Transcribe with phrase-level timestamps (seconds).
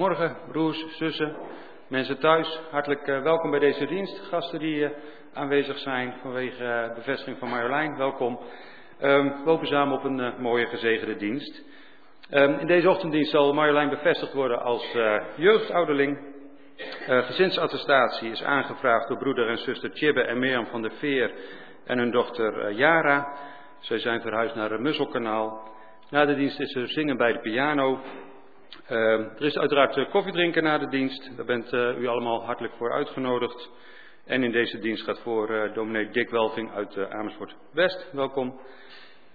[0.00, 1.36] Goedemorgen, broers, zussen,
[1.88, 2.60] mensen thuis.
[2.70, 4.18] Hartelijk eh, welkom bij deze dienst.
[4.18, 4.90] Gasten die uh,
[5.34, 8.40] aanwezig zijn vanwege uh, bevestiging van Marjolein, welkom.
[9.02, 11.62] Um, we hopen samen op een mooie, gezegende dienst.
[12.30, 14.96] Um, in deze ochtenddienst zal Marjolein bevestigd worden als
[15.36, 16.18] jeugdouderling.
[17.06, 21.32] gezinsattestatie is aangevraagd door broeder en zuster Tjibbe en Mirjam van der Veer
[21.84, 23.36] en hun dochter Jara.
[23.80, 25.68] Zij zijn verhuisd naar het Musselkanaal.
[26.10, 28.00] Na de dienst is er zingen bij de piano.
[28.70, 31.36] Uh, er is uiteraard uh, koffiedrinken na de dienst.
[31.36, 33.70] Daar bent uh, u allemaal hartelijk voor uitgenodigd.
[34.24, 38.12] En in deze dienst gaat voor dominee Dick Welving uit Amersfoort West.
[38.12, 38.60] Welkom.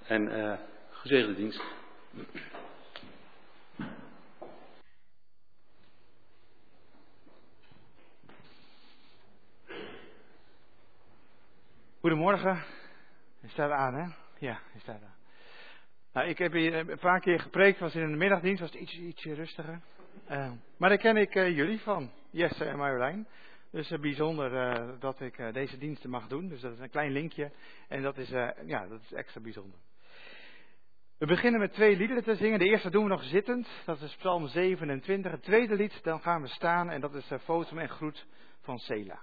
[0.07, 1.63] En gezegende dienst.
[11.99, 12.63] Goedemorgen.
[13.41, 14.05] Is staat aan, hè?
[14.37, 15.14] Ja, is staat aan.
[16.15, 18.97] Nou, ik heb hier een paar keer gepreekt, was in de middagdienst, was het iets,
[18.97, 19.81] ietsje rustiger.
[20.31, 23.27] Uh, maar daar ken ik uh, jullie van, Jesse en Marjolein.
[23.71, 26.47] Dus uh, bijzonder dat ik deze diensten mag doen.
[26.47, 27.51] Dus dat is een klein linkje
[27.87, 28.29] en dat is,
[28.65, 29.79] ja, dat is extra bijzonder.
[31.17, 32.59] We beginnen met twee liederen te zingen.
[32.59, 35.31] De eerste doen we nog zittend, dat is Psalm 27.
[35.31, 38.25] Het tweede lied, dan gaan we staan en dat is Fotum en Groet
[38.61, 39.21] van Sela.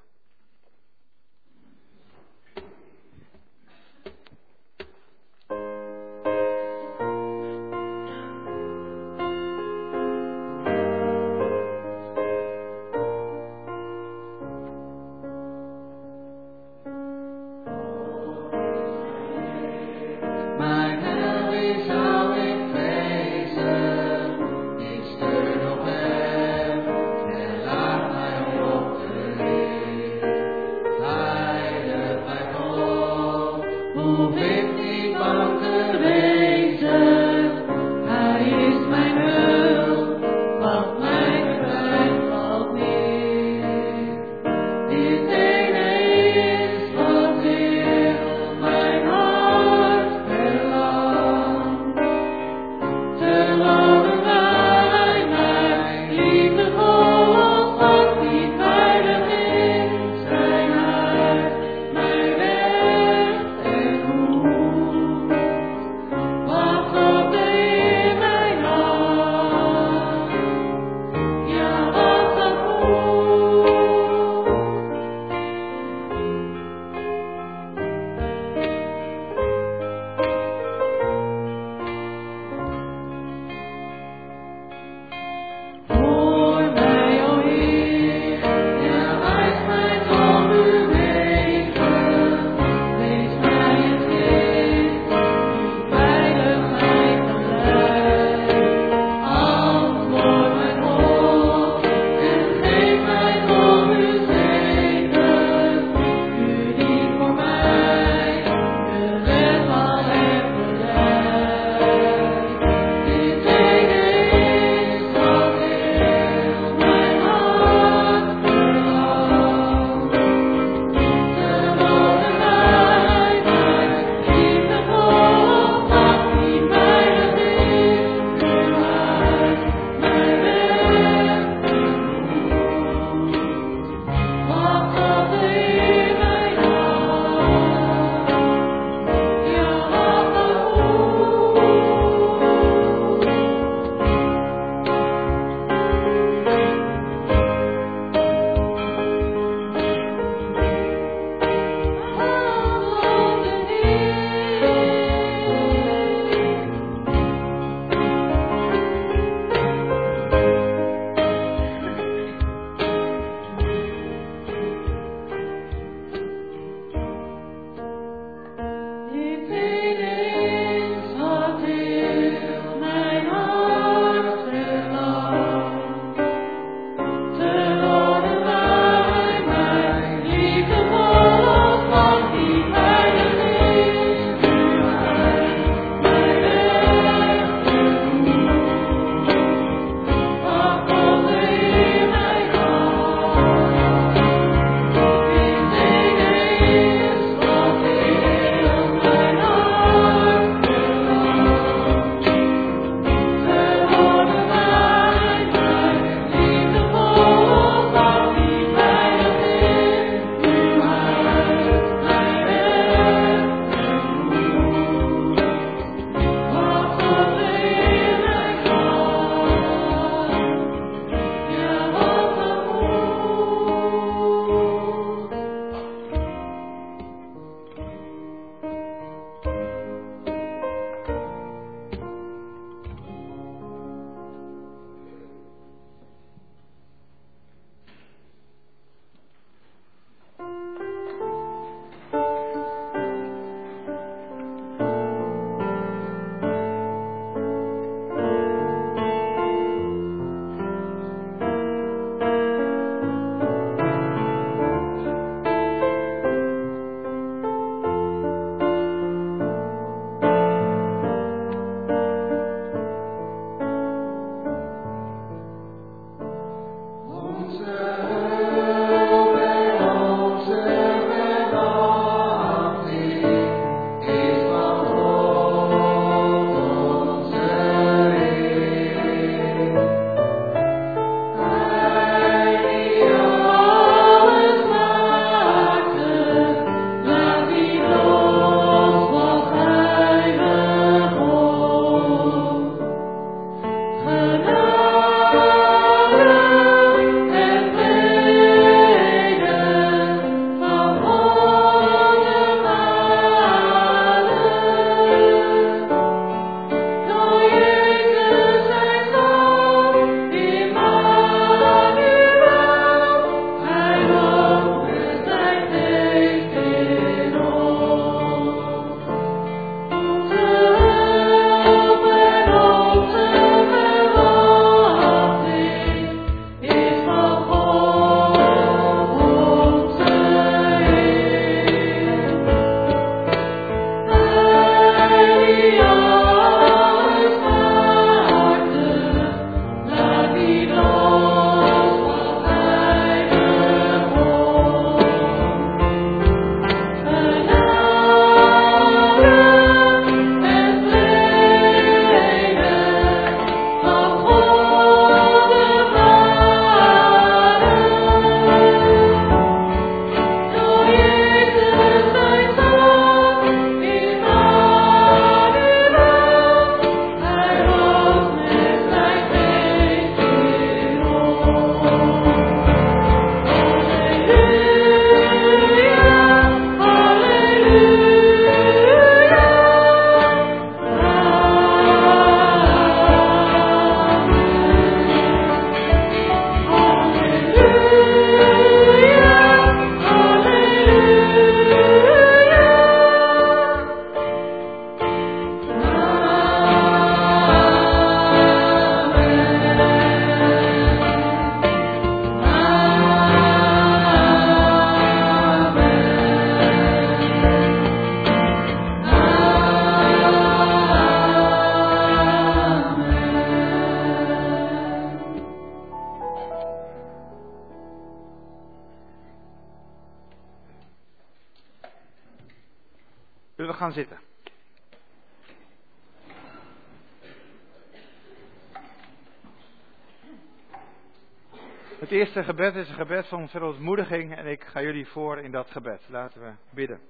[432.37, 436.09] Eerste gebed is een gebed van verontmoediging en ik ga jullie voor in dat gebed.
[436.09, 437.01] Laten we bidden.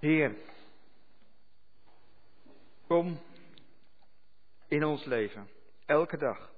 [0.00, 0.36] Heer,
[2.86, 3.20] kom
[4.68, 5.48] in ons leven,
[5.86, 6.52] elke dag.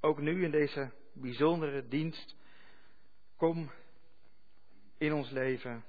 [0.00, 2.36] Ook nu in deze bijzondere dienst,
[3.36, 3.70] kom
[4.98, 5.84] in ons leven,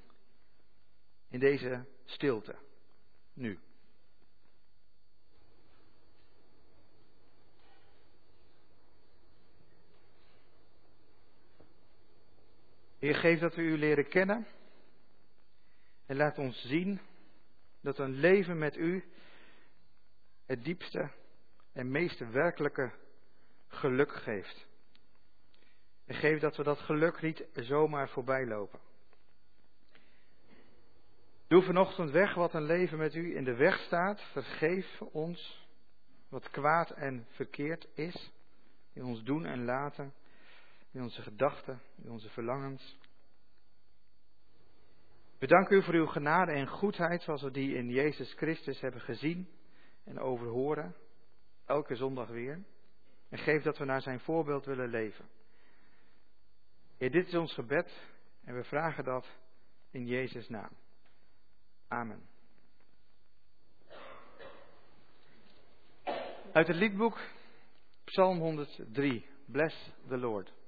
[1.30, 2.56] in deze stilte,
[3.34, 3.60] nu.
[13.00, 14.48] Heer, geef dat we u leren kennen.
[16.06, 17.00] En laat ons zien
[17.82, 19.04] dat een leven met u
[20.46, 21.10] het diepste
[21.74, 22.92] en meest werkelijke
[23.68, 24.68] geluk geeft.
[26.06, 28.80] En geef dat we dat geluk niet zomaar voorbij lopen.
[31.48, 34.22] Doe vanochtend weg wat een leven met u in de weg staat.
[34.22, 35.68] Vergeef ons
[36.30, 38.32] wat kwaad en verkeerd is
[38.94, 40.14] in ons doen en laten
[40.92, 42.98] in onze gedachten, in onze verlangens.
[45.40, 49.02] We danken u voor uw genade en goedheid zoals we die in Jezus Christus hebben
[49.02, 49.50] gezien
[50.04, 50.96] en overhoren,
[51.66, 52.64] elke zondag weer.
[53.30, 55.30] En geef dat we naar zijn voorbeeld willen leven.
[56.98, 58.02] Heer, dit is ons gebed
[58.44, 59.28] en we vragen dat
[59.92, 60.72] in Jezus' naam.
[61.88, 62.28] Amen.
[66.52, 67.20] Uit het liedboek
[68.04, 69.26] Psalm 103.
[69.46, 70.59] Bless the Lord.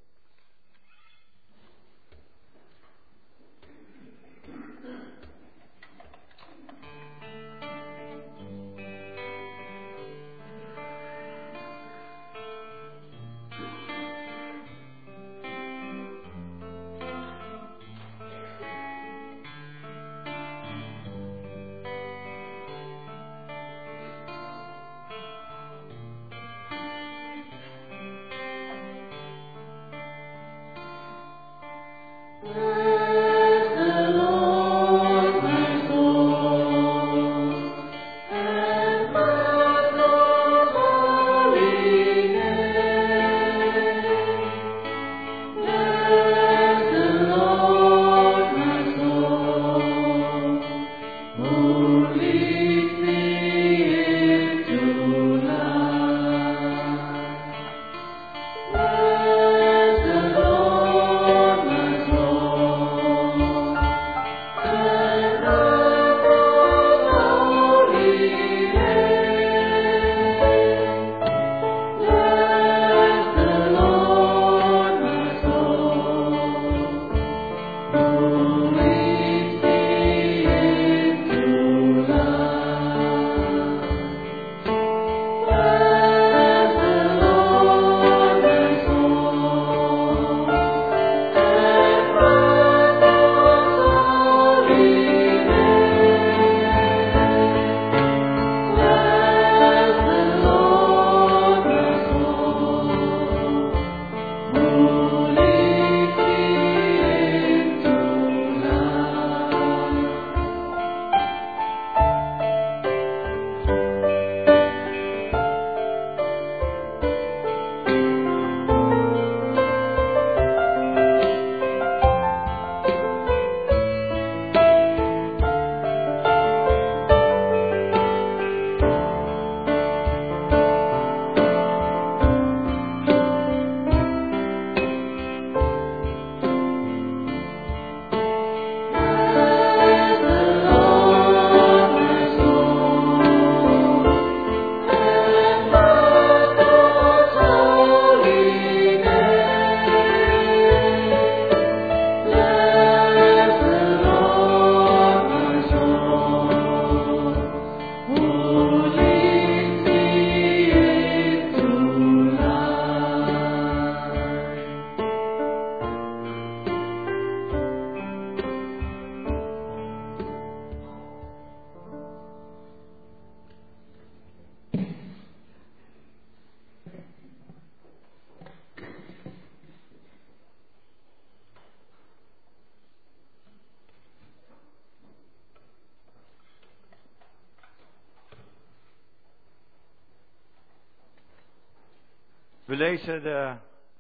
[193.05, 193.57] De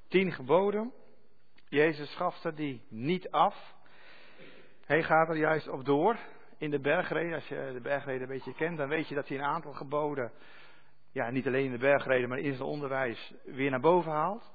[0.07, 0.93] tien geboden
[1.71, 3.75] Jezus schafte die niet af.
[4.85, 6.17] Hij gaat er juist op door
[6.57, 7.33] in de bergreden.
[7.33, 10.31] Als je de bergreden een beetje kent, dan weet je dat hij een aantal geboden,
[11.11, 14.51] ja, niet alleen in de bergreden, maar in zijn onderwijs weer naar boven haalt.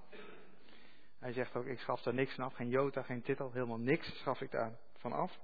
[1.21, 4.19] Hij zegt ook, ik schaf daar niks van af, geen jota, geen titel, helemaal niks
[4.19, 5.39] schaf ik daar van af.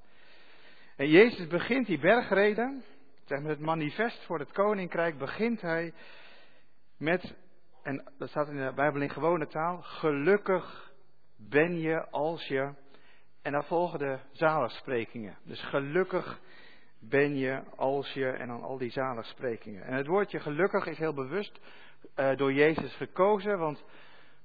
[0.97, 2.85] En Jezus begint die bergreden,
[3.25, 5.93] zeg maar het manifest voor het koninkrijk, begint hij
[6.97, 7.35] met,
[7.83, 10.93] en dat staat in de Bijbel in gewone taal, gelukkig
[11.37, 12.73] ben je als je,
[13.43, 15.39] en dan volgen de zaligsprekingen.
[15.45, 16.41] Dus gelukkig
[17.01, 19.85] ben je als je, en dan al die zaligsprekingen.
[19.85, 21.61] En het woordje gelukkig is heel bewust
[22.17, 23.85] uh, door Jezus gekozen, want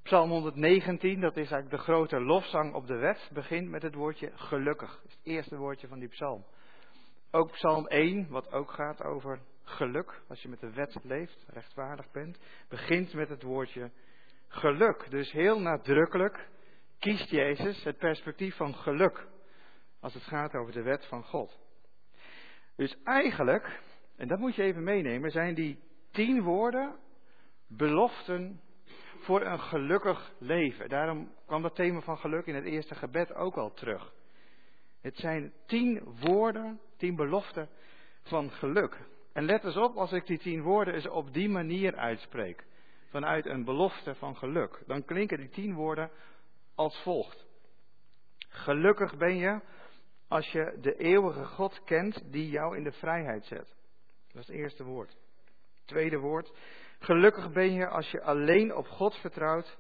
[0.04, 4.32] Psalm 119, dat is eigenlijk de grote lofzang op de wet, begint met het woordje
[4.36, 4.90] gelukkig.
[4.90, 6.46] Dat is het eerste woordje van die psalm.
[7.32, 12.12] Ook Psalm 1, wat ook gaat over geluk, als je met de wet leeft, rechtvaardig
[12.12, 13.92] bent, begint met het woordje
[14.48, 15.10] geluk.
[15.10, 16.50] Dus heel nadrukkelijk
[17.00, 19.28] kiest Jezus het perspectief van geluk
[20.00, 21.60] als het gaat over de wet van God.
[22.76, 23.80] Dus eigenlijk,
[24.16, 25.80] en dat moet je even meenemen, zijn die
[26.12, 26.96] tien woorden
[27.68, 28.62] beloften
[29.20, 30.90] voor een gelukkig leven.
[30.90, 34.14] Daarom kwam dat thema van geluk in het eerste gebed ook al terug.
[35.02, 37.70] Het zijn tien woorden, tien beloften
[38.24, 38.98] van geluk.
[39.38, 42.66] En let eens op als ik die tien woorden eens op die manier uitspreek.
[43.10, 44.84] Vanuit een belofte van geluk.
[44.86, 46.12] Dan klinken die tien woorden
[46.76, 47.46] als volgt.
[48.50, 49.62] Gelukkig ben je
[50.28, 53.76] als je de eeuwige God kent die jou in de vrijheid zet.
[54.32, 55.18] Dat is het eerste woord.
[55.86, 56.52] Tweede woord.
[57.00, 59.78] Gelukkig ben je als je alleen op God vertrouwt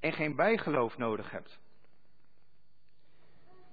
[0.00, 1.60] en geen bijgeloof nodig hebt.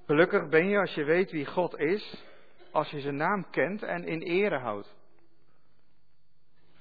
[0.05, 2.23] Gelukkig ben je als je weet wie God is,
[2.71, 5.03] als je zijn naam kent en in ere houdt.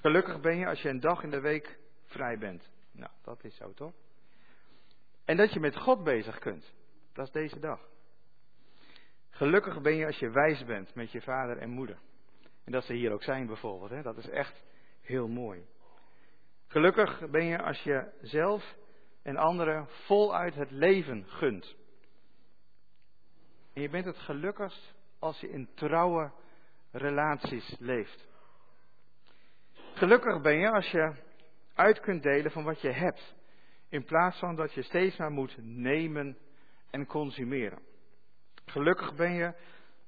[0.05, 2.69] Gelukkig ben je als je een dag in de week vrij bent.
[2.91, 3.93] Nou, dat is zo toch?
[5.23, 6.73] En dat je met God bezig kunt.
[7.13, 7.79] Dat is deze dag.
[9.29, 11.97] Gelukkig ben je als je wijs bent met je vader en moeder.
[12.63, 13.89] En dat ze hier ook zijn bijvoorbeeld.
[13.89, 14.01] Hè?
[14.01, 14.63] Dat is echt
[15.01, 15.65] heel mooi.
[16.67, 18.75] Gelukkig ben je als je zelf
[19.21, 21.75] en anderen voluit het leven gunt.
[23.73, 26.31] En je bent het gelukkigst als je in trouwe
[26.91, 28.33] relaties leeft.
[29.95, 31.13] Gelukkig ben je als je
[31.73, 33.35] uit kunt delen van wat je hebt.
[33.89, 36.37] In plaats van dat je steeds maar moet nemen
[36.89, 37.79] en consumeren.
[38.65, 39.53] Gelukkig ben je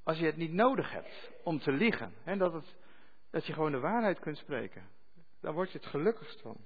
[0.03, 2.13] als je het niet nodig hebt om te liegen.
[2.23, 2.75] En dat, het,
[3.31, 4.89] dat je gewoon de waarheid kunt spreken.
[5.41, 6.57] Daar word je het gelukkigst van.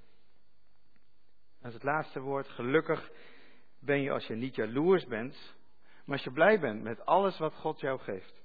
[1.60, 2.48] Dat is het laatste woord.
[2.48, 3.10] Gelukkig
[3.80, 5.54] ben je als je niet jaloers bent,
[6.04, 8.42] maar als je blij bent met alles wat God jou geeft.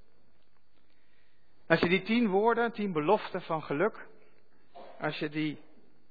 [1.67, 4.07] Als je die tien woorden, tien beloften van geluk,
[4.99, 5.61] als je die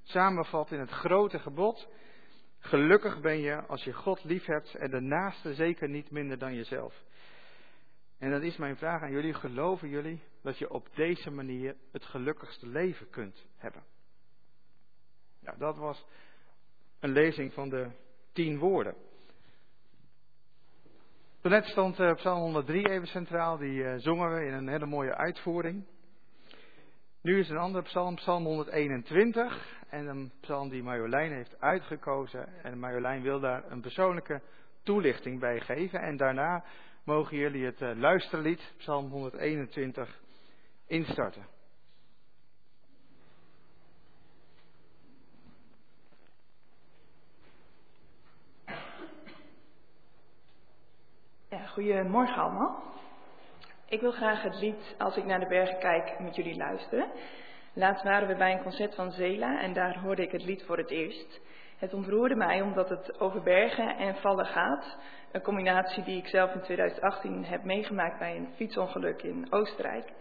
[0.02, 1.88] samenvat in het grote gebod,
[2.58, 6.54] gelukkig ben je als je God lief hebt en de naaste zeker niet minder dan
[6.54, 7.04] jezelf.
[8.18, 12.04] En dat is mijn vraag aan jullie, geloven jullie dat je op deze manier het
[12.04, 13.84] gelukkigste leven kunt hebben?
[15.40, 16.06] Nou, dat was
[17.00, 17.90] een lezing van de
[18.32, 18.94] tien woorden.
[21.40, 24.86] Toen net stond uh, Psalm 103 even centraal, die uh, zongen we in een hele
[24.86, 25.86] mooie uitvoering.
[27.26, 32.62] Nu is een andere psalm, psalm 121, en een psalm die Marjolein heeft uitgekozen.
[32.62, 34.42] En Marjolein wil daar een persoonlijke
[34.82, 36.00] toelichting bij geven.
[36.00, 36.64] En daarna
[37.04, 40.20] mogen jullie het uh, luisterlied, psalm 121,
[40.86, 41.46] instarten.
[51.68, 52.95] goedemorgen allemaal.
[53.88, 57.08] Ik wil graag het lied Als ik naar de bergen kijk met jullie luisteren.
[57.72, 60.76] Laatst waren we bij een concert van Zela en daar hoorde ik het lied voor
[60.76, 61.40] het eerst.
[61.78, 64.96] Het ontroerde mij omdat het over bergen en vallen gaat.
[65.32, 70.12] Een combinatie die ik zelf in 2018 heb meegemaakt bij een fietsongeluk in Oostenrijk.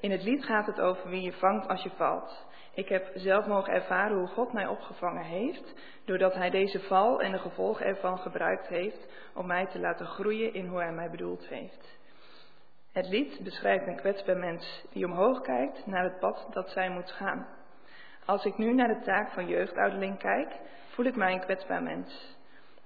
[0.00, 2.46] In het lied gaat het over wie je vangt als je valt.
[2.74, 7.32] Ik heb zelf mogen ervaren hoe God mij opgevangen heeft, doordat Hij deze val en
[7.32, 11.48] de gevolgen ervan gebruikt heeft om mij te laten groeien in hoe Hij mij bedoeld
[11.48, 12.00] heeft.
[12.92, 17.10] Het lied beschrijft een kwetsbaar mens die omhoog kijkt naar het pad dat zij moet
[17.10, 17.46] gaan.
[18.24, 22.36] Als ik nu naar de taak van jeugdouderling kijk, voel ik mij een kwetsbaar mens.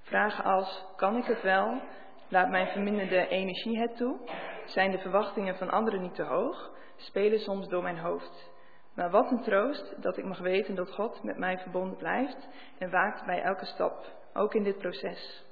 [0.00, 1.80] Vragen als: kan ik het wel?
[2.28, 4.18] Laat mijn verminderde energie het toe?
[4.64, 6.70] Zijn de verwachtingen van anderen niet te hoog?
[6.96, 8.50] Spelen soms door mijn hoofd.
[8.94, 12.90] Maar wat een troost dat ik mag weten dat God met mij verbonden blijft en
[12.90, 15.44] waakt bij elke stap, ook in dit proces.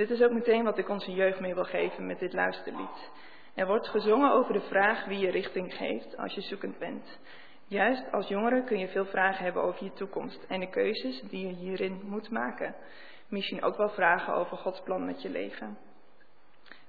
[0.00, 3.10] Dit is ook meteen wat ik onze jeugd mee wil geven met dit luisterlied.
[3.54, 7.18] Er wordt gezongen over de vraag wie je richting geeft als je zoekend bent.
[7.66, 11.46] Juist als jongere kun je veel vragen hebben over je toekomst en de keuzes die
[11.46, 12.74] je hierin moet maken.
[13.28, 15.78] Misschien ook wel vragen over Gods plan met je leven.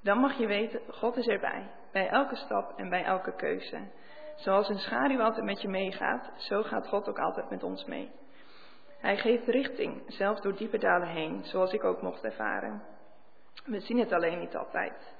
[0.01, 3.79] Dan mag je weten, God is erbij, bij elke stap en bij elke keuze.
[4.35, 8.11] Zoals een schaduw altijd met je meegaat, zo gaat God ook altijd met ons mee.
[8.99, 12.99] Hij geeft richting, zelfs door diepe dalen heen, zoals ik ook mocht ervaren.
[13.65, 15.15] We zien het alleen niet altijd.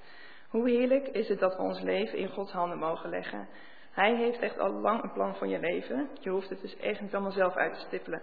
[0.50, 3.48] Hoe heerlijk is het dat we ons leven in Gods handen mogen leggen.
[3.92, 6.10] Hij heeft echt al lang een plan voor je leven.
[6.20, 8.22] Je hoeft het dus echt niet allemaal zelf uit te stippelen.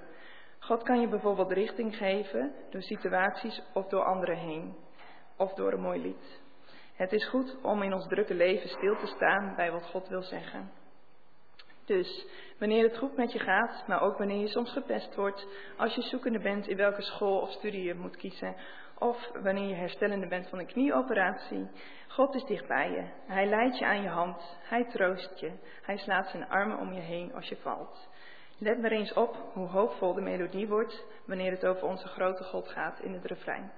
[0.58, 4.76] God kan je bijvoorbeeld richting geven door situaties of door anderen heen.
[5.36, 6.40] Of door een mooi lied.
[6.94, 10.22] Het is goed om in ons drukke leven stil te staan bij wat God wil
[10.22, 10.70] zeggen.
[11.84, 12.26] Dus
[12.58, 16.02] wanneer het goed met je gaat, maar ook wanneer je soms gepest wordt, als je
[16.02, 18.56] zoekende bent in welke school of studie je moet kiezen,
[18.98, 21.68] of wanneer je herstellende bent van een knieoperatie,
[22.08, 23.32] God is dichtbij je.
[23.32, 27.00] Hij leidt je aan je hand, hij troost je, hij slaat zijn armen om je
[27.00, 28.08] heen als je valt.
[28.58, 32.68] Let maar eens op hoe hoopvol de melodie wordt wanneer het over onze grote God
[32.68, 33.72] gaat in het refrein.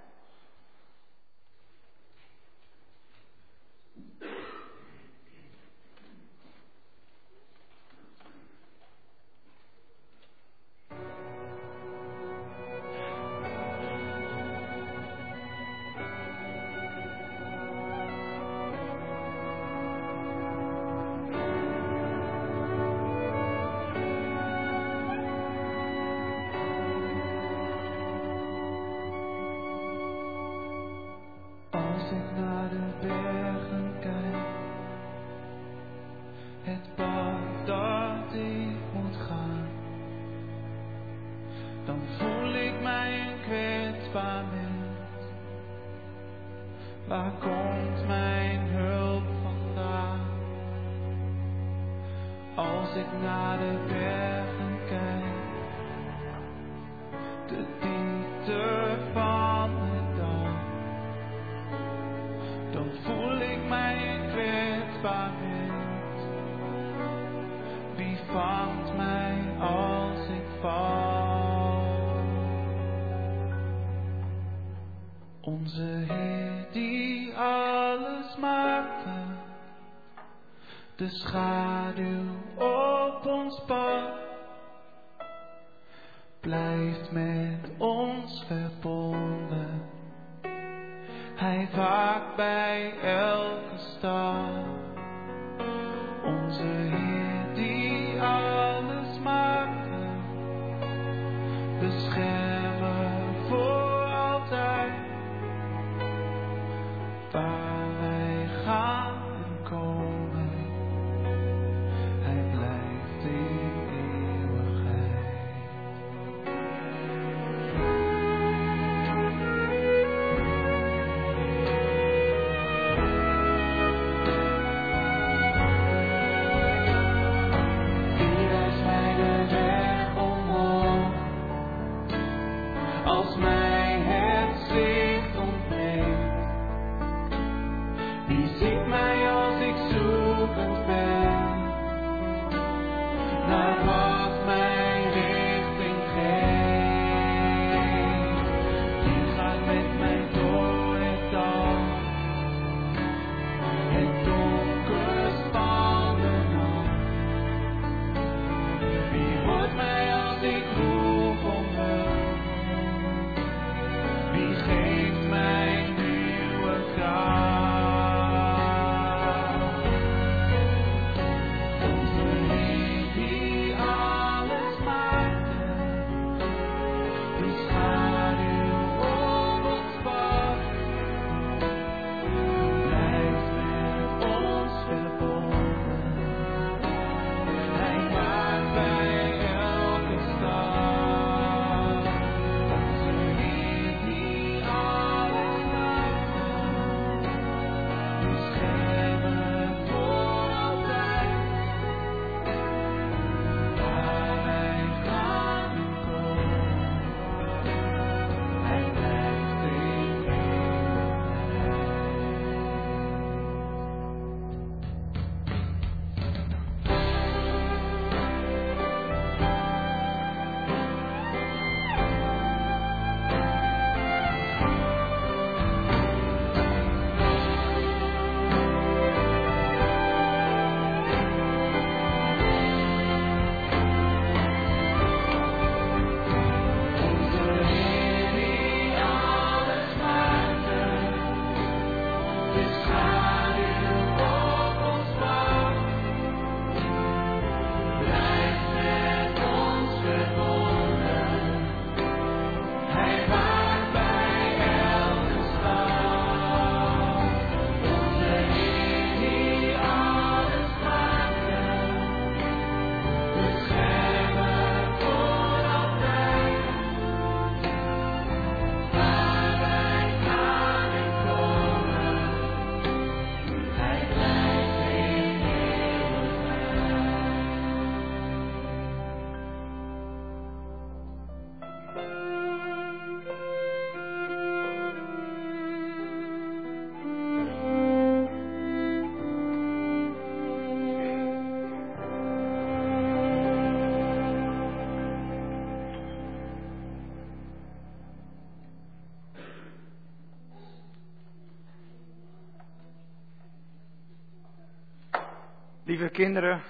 [306.01, 306.63] Lieve kinderen,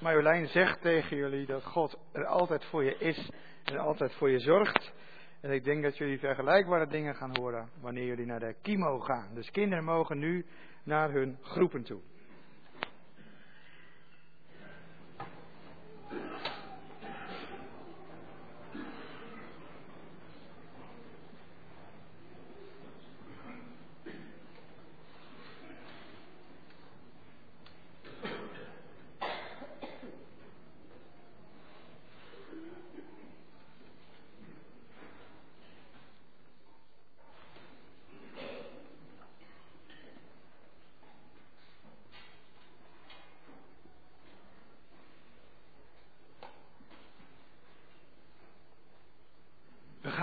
[0.00, 3.30] Marjolein zegt tegen jullie dat God er altijd voor je is
[3.64, 4.92] en altijd voor je zorgt.
[5.40, 9.34] En ik denk dat jullie vergelijkbare dingen gaan horen wanneer jullie naar de kimo gaan.
[9.34, 10.46] Dus kinderen mogen nu
[10.84, 12.00] naar hun groepen toe.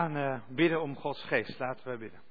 [0.04, 1.60] Gaan uh, bidden om Gods geest.
[1.60, 2.22] Laten we bidden.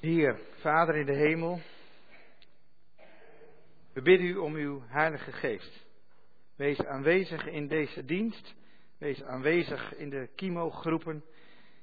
[0.00, 1.60] Heer, Vader in de hemel,
[3.92, 5.86] we bidden u om uw Heilige Geest.
[6.56, 8.54] Wees aanwezig in deze dienst.
[8.98, 11.24] Wees aanwezig in de kimo-groepen.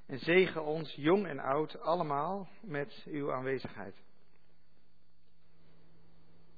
[0.06, 3.96] En zegen ons, jong en oud, allemaal met uw aanwezigheid.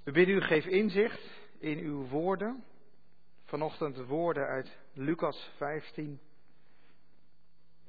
[0.04, 2.64] We bidden u, geef inzicht in uw woorden
[3.50, 6.20] vanochtend woorden uit Lucas 15.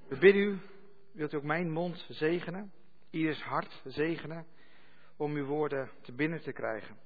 [0.09, 0.59] We bidden u,
[1.13, 2.73] wilt u ook mijn mond zegenen,
[3.11, 4.47] ieders hart zegenen,
[5.17, 6.97] om uw woorden te binnen te krijgen.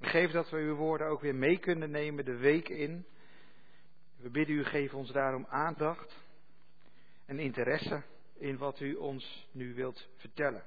[0.00, 3.06] Geef dat we uw woorden ook weer mee kunnen nemen de week in.
[4.16, 6.16] We bidden u, geef ons daarom aandacht
[7.26, 8.02] en interesse
[8.34, 10.64] in wat u ons nu wilt vertellen.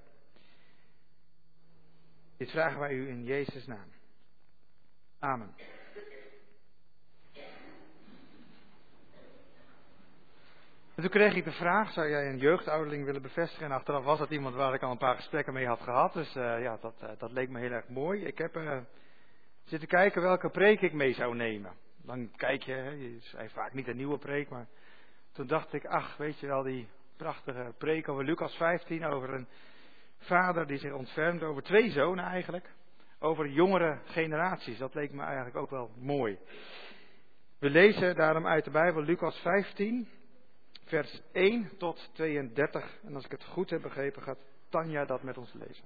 [2.38, 3.92] Dit vragen wij u in Jezus' naam.
[5.20, 5.56] Amen.
[11.00, 13.66] En toen kreeg ik de vraag, zou jij een jeugdouderling willen bevestigen?
[13.66, 16.14] En achteraf was dat iemand waar ik al een paar gesprekken mee had gehad.
[16.14, 18.26] Dus uh, ja, dat, uh, dat leek me heel erg mooi.
[18.26, 18.78] Ik heb uh,
[19.64, 21.72] zitten kijken welke preek ik mee zou nemen.
[22.04, 24.68] Dan kijk je, hè, je vaak niet een nieuwe preek, maar
[25.32, 26.88] toen dacht ik, ach, weet je wel, die
[27.18, 29.48] prachtige preek over Lucas 15, over een
[30.18, 32.70] vader die zich ontfermt, over twee zonen eigenlijk,
[33.20, 34.78] over jongere generaties.
[34.78, 36.40] Dat leek me eigenlijk ook wel mooi.
[37.60, 40.08] We lezen daarom uit de Bijbel Lucas 15,
[40.90, 43.00] vers 1 tot 32.
[43.04, 45.84] En als ik het goed heb begrepen, gaat Tanja dat met ons lezen.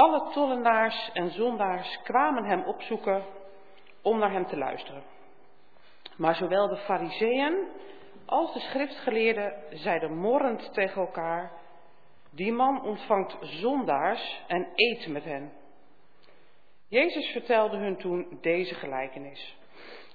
[0.00, 3.22] Alle tollenaars en zondaars kwamen hem opzoeken
[4.02, 5.02] om naar hem te luisteren.
[6.16, 7.68] Maar zowel de fariseeën
[8.26, 11.52] als de schriftgeleerden zeiden morrend tegen elkaar,
[12.30, 15.52] die man ontvangt zondaars en eet met hen.
[16.88, 19.56] Jezus vertelde hun toen deze gelijkenis.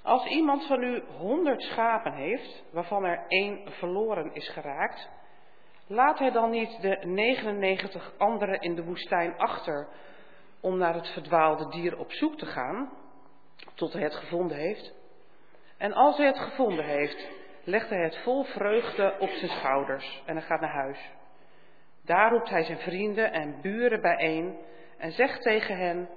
[0.03, 5.09] Als iemand van u honderd schapen heeft, waarvan er één verloren is geraakt,
[5.87, 9.87] Laat hij dan niet de 99 anderen in de woestijn achter
[10.61, 12.89] om naar het verdwaalde dier op zoek te gaan,
[13.73, 14.93] tot hij het gevonden heeft?
[15.77, 17.27] En als hij het gevonden heeft,
[17.63, 21.11] legt hij het vol vreugde op zijn schouders en hij gaat naar huis.
[22.05, 24.57] Daar roept hij zijn vrienden en buren bijeen
[24.97, 26.09] en zegt tegen hen,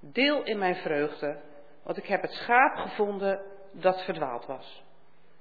[0.00, 1.40] deel in mijn vreugde,
[1.82, 3.40] want ik heb het schaap gevonden
[3.72, 4.84] dat verdwaald was.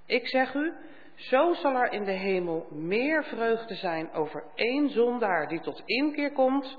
[0.05, 0.73] Ik zeg u,
[1.15, 6.31] zo zal er in de hemel meer vreugde zijn over één zondaar die tot inkeer
[6.31, 6.77] komt,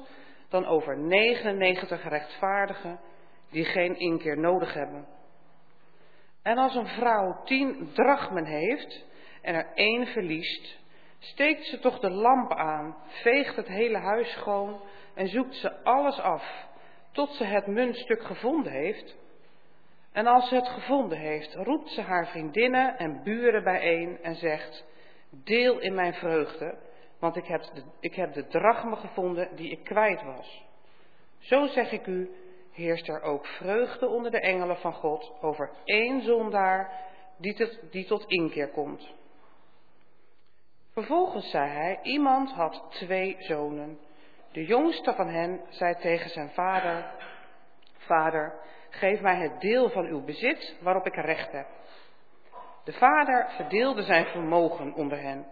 [0.49, 3.01] dan over 99 rechtvaardigen
[3.51, 5.07] die geen inkeer nodig hebben.
[6.43, 9.05] En als een vrouw tien drachmen heeft
[9.43, 10.79] en er één verliest,
[11.19, 14.81] steekt ze toch de lamp aan, veegt het hele huis schoon
[15.15, 16.67] en zoekt ze alles af,
[17.13, 19.17] tot ze het muntstuk gevonden heeft.
[20.15, 24.85] En als ze het gevonden heeft, roept ze haar vriendinnen en buren bijeen en zegt,
[25.31, 26.79] deel in mijn vreugde,
[27.19, 30.65] want ik heb de, ik heb de drachme gevonden die ik kwijt was.
[31.39, 32.31] Zo zeg ik u,
[32.73, 36.93] heerst er ook vreugde onder de engelen van God over één zondaar
[37.37, 39.13] die tot, die tot inkeer komt.
[40.93, 43.99] Vervolgens zei hij, iemand had twee zonen.
[44.53, 47.15] De jongste van hen zei tegen zijn vader,
[47.99, 48.55] Vader,
[48.99, 51.67] geef mij het deel van uw bezit waarop ik recht heb.
[52.85, 55.47] De vader verdeelde zijn vermogen onder hen.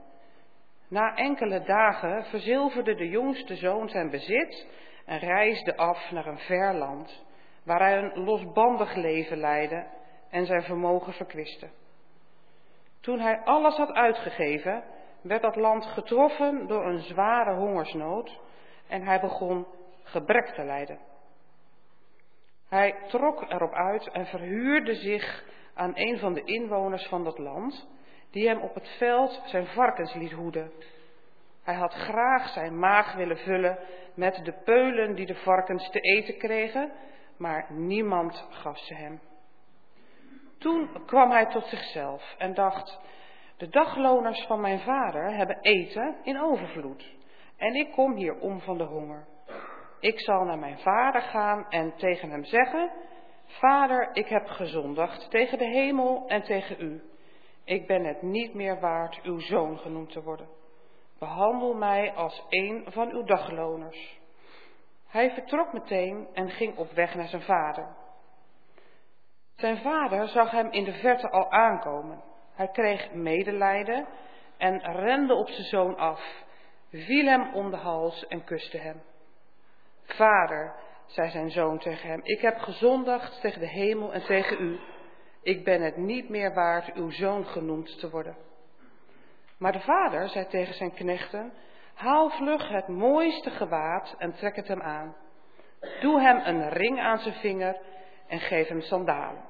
[0.88, 4.66] Na enkele dagen verzilverde de jongste zoon zijn bezit
[5.06, 7.24] en reisde af naar een ver land,
[7.64, 9.86] waar hij een losbandig leven leidde
[10.30, 11.70] en zijn vermogen verkwiste.
[13.00, 14.84] Toen hij alles had uitgegeven,
[15.22, 18.40] werd dat land getroffen door een zware hongersnood
[18.88, 19.66] en hij begon
[20.02, 20.98] gebrek te lijden.
[22.72, 25.44] Hij trok erop uit en verhuurde zich
[25.74, 27.88] aan een van de inwoners van dat land,
[28.30, 30.72] die hem op het veld zijn varkens liet hoeden.
[31.62, 33.78] Hij had graag zijn maag willen vullen
[34.14, 36.92] met de peulen die de varkens te eten kregen,
[37.36, 39.20] maar niemand gaf ze hem.
[40.58, 43.00] Toen kwam hij tot zichzelf en dacht,
[43.56, 47.14] de dagloners van mijn vader hebben eten in overvloed
[47.56, 49.26] en ik kom hier om van de honger.
[50.02, 52.90] Ik zal naar mijn vader gaan en tegen hem zeggen,
[53.46, 57.02] Vader, ik heb gezondigd tegen de hemel en tegen u.
[57.64, 60.48] Ik ben het niet meer waard uw zoon genoemd te worden.
[61.18, 64.20] Behandel mij als een van uw dagloners.
[65.08, 67.96] Hij vertrok meteen en ging op weg naar zijn vader.
[69.56, 72.22] Zijn vader zag hem in de verte al aankomen.
[72.54, 74.06] Hij kreeg medelijden
[74.56, 76.44] en rende op zijn zoon af,
[76.90, 79.02] viel hem om de hals en kuste hem.
[80.04, 80.74] Vader,
[81.06, 84.78] zei zijn zoon tegen hem, ik heb gezondigd tegen de hemel en tegen u.
[85.42, 88.36] Ik ben het niet meer waard uw zoon genoemd te worden.
[89.58, 91.52] Maar de vader zei tegen zijn knechten,
[91.94, 95.16] haal vlug het mooiste gewaad en trek het hem aan.
[96.00, 97.76] Doe hem een ring aan zijn vinger
[98.28, 99.44] en geef hem sandalen.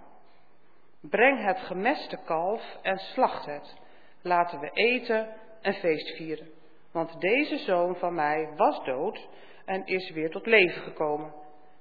[1.00, 3.74] Breng het gemeste kalf en slacht het.
[4.22, 6.50] Laten we eten en feest vieren.
[6.92, 9.28] Want deze zoon van mij was dood
[9.64, 11.34] en is weer tot leven gekomen.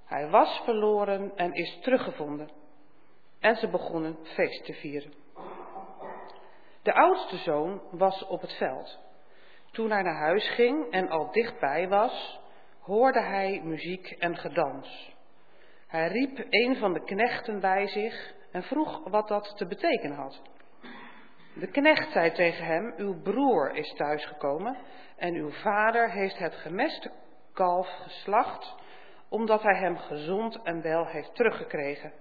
[0.06, 2.52] Hij was verloren en is teruggevonden.
[3.40, 5.14] En ze begonnen feest te vieren.
[6.82, 9.00] De oudste zoon was op het veld.
[9.72, 12.40] Toen hij naar huis ging en al dichtbij was,
[12.80, 15.16] hoorde hij muziek en gedans.
[15.88, 20.42] Hij riep een van de knechten bij zich en vroeg wat dat te betekenen had.
[21.56, 24.78] De knecht zei tegen hem, uw broer is thuisgekomen
[25.18, 27.12] en uw vader heeft het gemeste
[27.54, 28.76] kalf geslacht,
[29.30, 32.12] omdat hij hem gezond en wel heeft teruggekregen.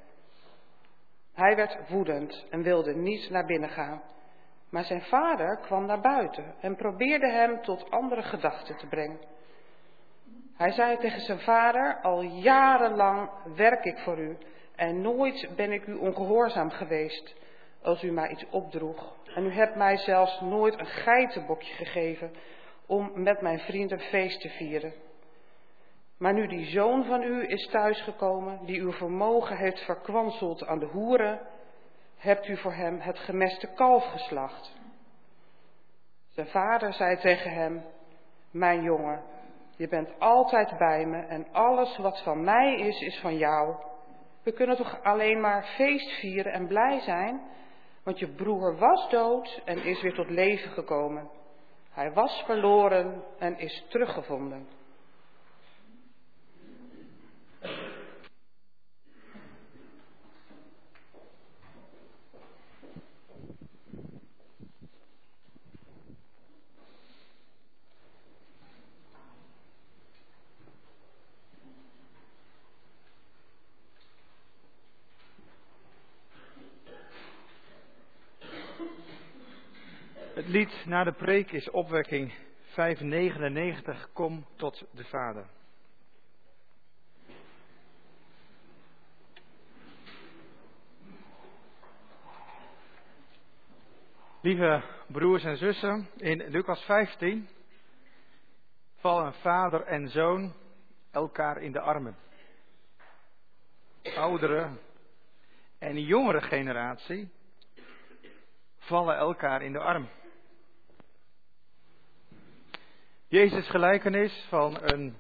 [1.34, 4.02] Hij werd woedend en wilde niet naar binnen gaan.
[4.70, 9.18] Maar zijn vader kwam naar buiten en probeerde hem tot andere gedachten te brengen.
[10.56, 14.38] Hij zei tegen zijn vader, al jarenlang werk ik voor u
[14.76, 17.34] en nooit ben ik u ongehoorzaam geweest
[17.82, 19.16] als u mij iets opdroeg.
[19.34, 22.30] En u hebt mij zelfs nooit een geitenbokje gegeven
[22.86, 24.92] om met mijn vrienden feest te vieren.
[26.20, 30.86] Maar nu die zoon van u is thuisgekomen, die uw vermogen heeft verkwanseld aan de
[30.86, 31.40] hoeren,
[32.16, 34.72] hebt u voor hem het gemeste kalf geslacht.
[36.28, 37.82] Zijn vader zei tegen hem,
[38.50, 39.22] mijn jongen,
[39.76, 43.74] je bent altijd bij me en alles wat van mij is, is van jou.
[44.42, 47.40] We kunnen toch alleen maar feest vieren en blij zijn,
[48.02, 51.30] want je broer was dood en is weer tot leven gekomen.
[51.90, 54.79] Hij was verloren en is teruggevonden.
[80.60, 82.32] Lied na de preek is opwekking
[82.74, 85.46] 599, kom tot de Vader.
[94.40, 97.48] Lieve broers en zussen, in Lucas 15
[98.96, 100.52] vallen vader en zoon
[101.10, 102.16] elkaar in de armen.
[104.16, 104.70] Oudere
[105.78, 107.30] en jongere generatie
[108.78, 110.08] vallen elkaar in de arm.
[113.30, 115.16] Jezus gelijkenis van een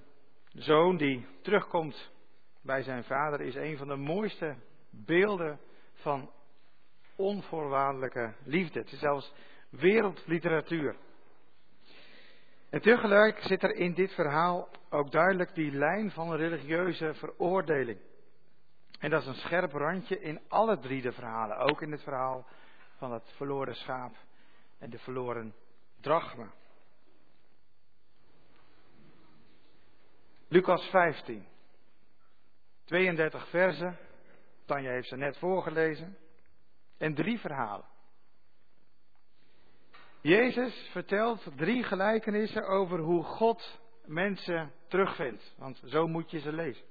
[0.52, 2.10] zoon die terugkomt
[2.62, 4.56] bij zijn vader is een van de mooiste
[4.90, 5.60] beelden
[5.92, 6.30] van
[7.16, 8.78] onvoorwaardelijke liefde.
[8.78, 9.32] Het is zelfs
[9.68, 10.96] wereldliteratuur.
[12.70, 17.98] En tegelijk zit er in dit verhaal ook duidelijk die lijn van religieuze veroordeling.
[18.98, 21.56] En dat is een scherp randje in alle drie de verhalen.
[21.56, 22.46] Ook in het verhaal
[22.96, 24.16] van het verloren schaap
[24.78, 25.54] en de verloren
[26.00, 26.52] drachma.
[30.52, 31.46] Lucas 15.
[32.84, 33.98] 32 versen.
[34.64, 36.16] Tanja heeft ze net voorgelezen.
[36.98, 37.86] En drie verhalen.
[40.20, 45.54] Jezus vertelt drie gelijkenissen over hoe God mensen terugvindt.
[45.58, 46.84] Want zo moet je ze lezen.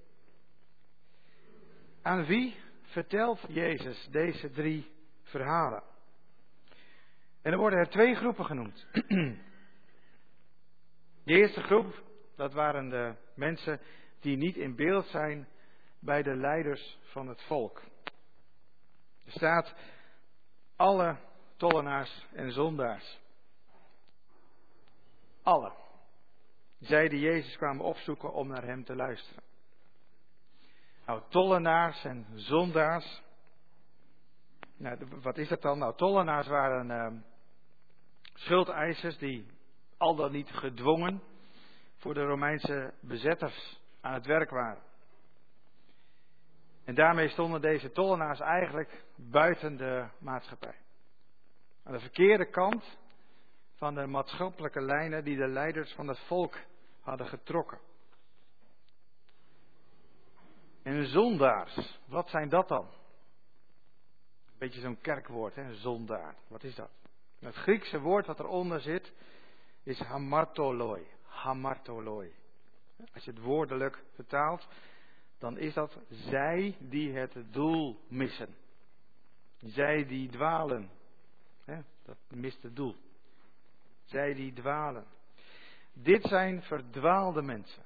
[2.01, 4.91] Aan wie vertelt Jezus deze drie
[5.23, 5.83] verhalen?
[7.41, 8.87] En er worden er twee groepen genoemd.
[11.23, 12.08] De eerste groep,
[12.39, 13.79] dat waren de mensen
[14.19, 15.47] die niet in beeld zijn
[15.99, 17.81] bij de leiders van het volk.
[19.25, 19.73] Er staat
[20.75, 21.17] alle
[21.57, 23.19] tollenaars en zondaars.
[25.43, 25.71] Alle.
[26.79, 29.43] Zij die Jezus kwamen opzoeken om naar hem te luisteren.
[31.05, 33.21] Nou, tollenaars en zondaars.
[34.77, 35.77] Nou, wat is dat dan?
[35.77, 37.21] Nou, tollenaars waren uh,
[38.33, 39.47] schuldeisers die
[39.97, 41.28] al dan niet gedwongen
[41.99, 44.83] voor de Romeinse bezetters aan het werk waren.
[46.85, 50.75] En daarmee stonden deze tollenaars eigenlijk buiten de maatschappij.
[51.83, 52.97] Aan de verkeerde kant
[53.75, 56.57] van de maatschappelijke lijnen die de leiders van het volk
[57.01, 57.79] hadden getrokken.
[60.83, 62.85] En zondaars, wat zijn dat dan?
[64.45, 66.35] Een beetje zo'n kerkwoord, hè, zondaar.
[66.47, 66.91] Wat is dat?
[67.39, 69.13] Het Griekse woord wat eronder zit
[69.83, 71.07] is hamartoloi.
[71.29, 72.33] Hamartoloi.
[73.13, 74.67] Als je het woordelijk vertaalt,
[75.37, 78.55] dan is dat zij die het doel missen.
[79.57, 80.89] Zij die dwalen.
[82.05, 82.95] dat mist het doel.
[84.03, 85.05] Zij die dwalen.
[85.93, 87.83] Dit zijn verdwaalde mensen.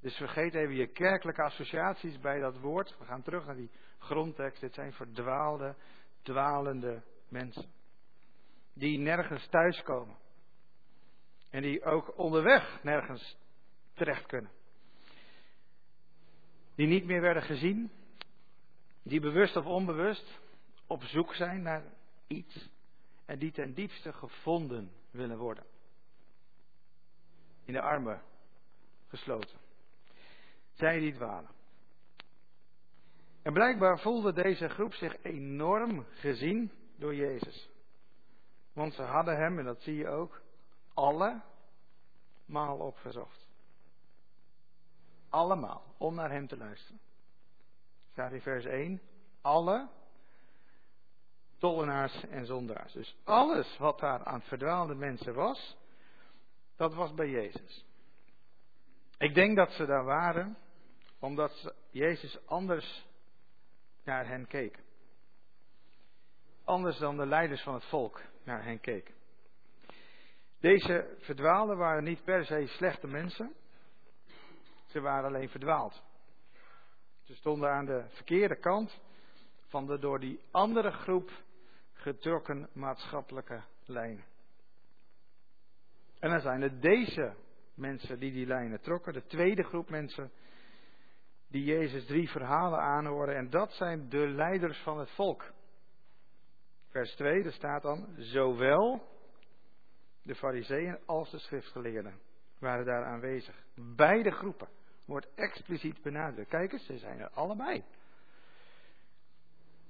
[0.00, 2.98] Dus vergeet even je kerkelijke associaties bij dat woord.
[2.98, 4.60] We gaan terug naar die grondtekst.
[4.60, 5.74] Dit zijn verdwaalde,
[6.22, 7.72] dwalende mensen.
[8.72, 10.16] Die nergens thuiskomen.
[11.54, 13.36] En die ook onderweg nergens
[13.92, 14.50] terecht kunnen.
[16.74, 17.90] Die niet meer werden gezien.
[19.02, 20.40] Die bewust of onbewust
[20.86, 21.82] op zoek zijn naar
[22.26, 22.68] iets.
[23.24, 25.64] En die ten diepste gevonden willen worden.
[27.64, 28.22] In de armen
[29.08, 29.58] gesloten.
[30.72, 31.50] Zij die dwalen.
[33.42, 37.70] En blijkbaar voelde deze groep zich enorm gezien door Jezus.
[38.72, 40.42] Want ze hadden hem, en dat zie je ook,
[40.94, 43.48] allemaal opgezocht.
[45.28, 47.00] Allemaal, om naar hem te luisteren.
[48.12, 49.00] Staat in vers 1.
[49.40, 49.88] Alle
[51.58, 52.92] tollenaars en zondaars.
[52.92, 55.76] Dus alles wat daar aan verdwaalde mensen was,
[56.76, 57.84] dat was bij Jezus.
[59.18, 60.56] Ik denk dat ze daar waren
[61.18, 63.06] omdat Jezus anders
[64.04, 64.78] naar hen keek.
[66.64, 69.13] Anders dan de leiders van het volk naar hen keken.
[70.64, 73.54] Deze verdwaalden waren niet per se slechte mensen.
[74.86, 76.02] Ze waren alleen verdwaald.
[77.22, 79.00] Ze stonden aan de verkeerde kant
[79.66, 81.30] van de door die andere groep
[81.92, 84.24] getrokken maatschappelijke lijnen.
[86.18, 87.34] En dan zijn het deze
[87.74, 90.32] mensen die die lijnen trokken, de tweede groep mensen
[91.48, 93.36] die Jezus drie verhalen aanhoren.
[93.36, 95.52] En dat zijn de leiders van het volk.
[96.88, 99.12] Vers 2, daar staat dan, zowel
[100.24, 102.20] de fariseeën als de schriftgeleerden
[102.58, 103.64] waren daar aanwezig.
[103.96, 104.68] Beide groepen
[105.06, 106.48] wordt expliciet benadrukt.
[106.48, 107.84] Kijk eens, ze zijn er allebei.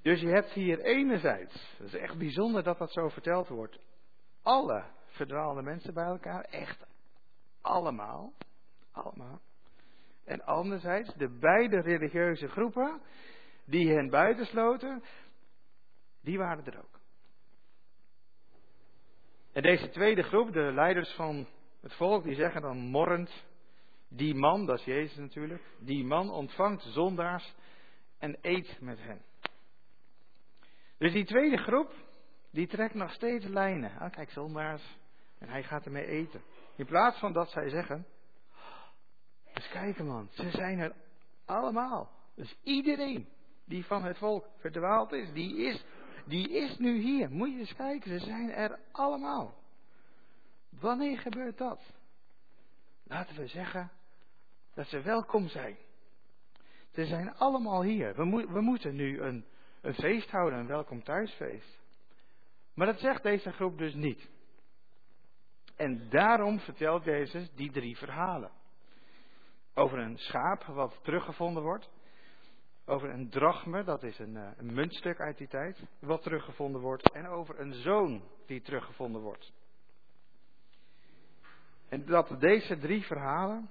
[0.02, 3.78] Dus je hebt hier enerzijds, het is echt bijzonder dat dat zo verteld wordt,
[4.42, 6.86] alle verdwaalde mensen bij elkaar, echt
[7.60, 8.32] allemaal,
[8.92, 9.40] allemaal.
[10.24, 13.00] En anderzijds de beide religieuze groepen
[13.64, 15.02] die hen buitensloten,
[16.20, 16.93] die waren er ook.
[19.54, 21.46] En deze tweede groep, de leiders van
[21.80, 23.44] het volk, die zeggen dan morrend,
[24.08, 27.54] die man, dat is Jezus natuurlijk, die man ontvangt zondaars
[28.18, 29.22] en eet met hen.
[30.98, 31.92] Dus die tweede groep,
[32.50, 33.98] die trekt nog steeds lijnen.
[33.98, 34.82] Ah, kijk, zondaars,
[35.38, 36.42] en hij gaat ermee eten.
[36.76, 38.06] In plaats van dat zij zeggen,
[39.52, 40.92] eens kijken man, ze zijn er
[41.44, 42.10] allemaal.
[42.34, 43.28] Dus iedereen
[43.64, 45.84] die van het volk verdwaald is, die is,
[46.24, 47.30] die is nu hier.
[47.30, 49.54] Moet je eens kijken, ze zijn er allemaal.
[50.80, 51.80] Wanneer gebeurt dat?
[53.04, 53.90] Laten we zeggen
[54.74, 55.76] dat ze welkom zijn.
[56.92, 58.14] Ze zijn allemaal hier.
[58.14, 59.44] We, we moeten nu een,
[59.80, 61.82] een feest houden, een welkom thuisfeest.
[62.74, 64.28] Maar dat zegt deze groep dus niet.
[65.76, 68.50] En daarom vertelt Jezus die drie verhalen.
[69.74, 71.90] Over een schaap wat teruggevonden wordt.
[72.86, 77.12] Over een drachme, dat is een, eh, een muntstuk uit die tijd, wat teruggevonden wordt.
[77.12, 79.52] En over een zoon die teruggevonden wordt.
[81.88, 83.70] En dat deze drie verhalen,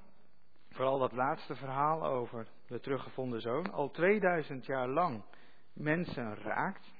[0.69, 5.23] vooral dat laatste verhaal over de teruggevonden zoon, al 2000 jaar lang
[5.73, 6.91] mensen raakt,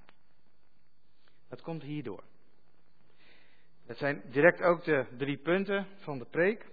[1.49, 2.23] dat komt hierdoor.
[3.85, 6.71] Dat zijn direct ook de drie punten van de preek.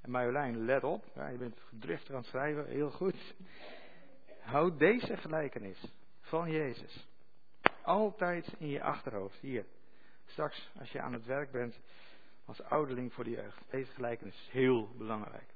[0.00, 1.04] En Marjolein, let op.
[1.14, 3.34] Je bent driftig aan het schrijven, heel goed.
[4.46, 7.06] Houd deze gelijkenis van Jezus
[7.82, 9.38] altijd in je achterhoofd.
[9.40, 9.66] Hier.
[10.26, 11.80] straks als je aan het werk bent
[12.44, 13.62] als ouderling voor de jeugd.
[13.70, 15.54] Deze gelijkenis is heel belangrijk.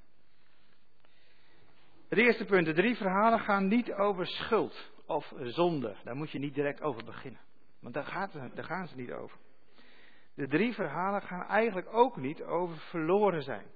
[2.09, 5.97] Het eerste punt, de drie verhalen gaan niet over schuld of zonde.
[6.05, 7.41] Daar moet je niet direct over beginnen.
[7.81, 9.39] Want daar, daar gaan ze niet over.
[10.35, 13.67] De drie verhalen gaan eigenlijk ook niet over verloren zijn.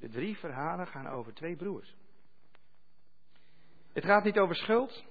[0.00, 1.96] De drie verhalen gaan over twee broers.
[3.92, 5.04] Het gaat niet over schuld.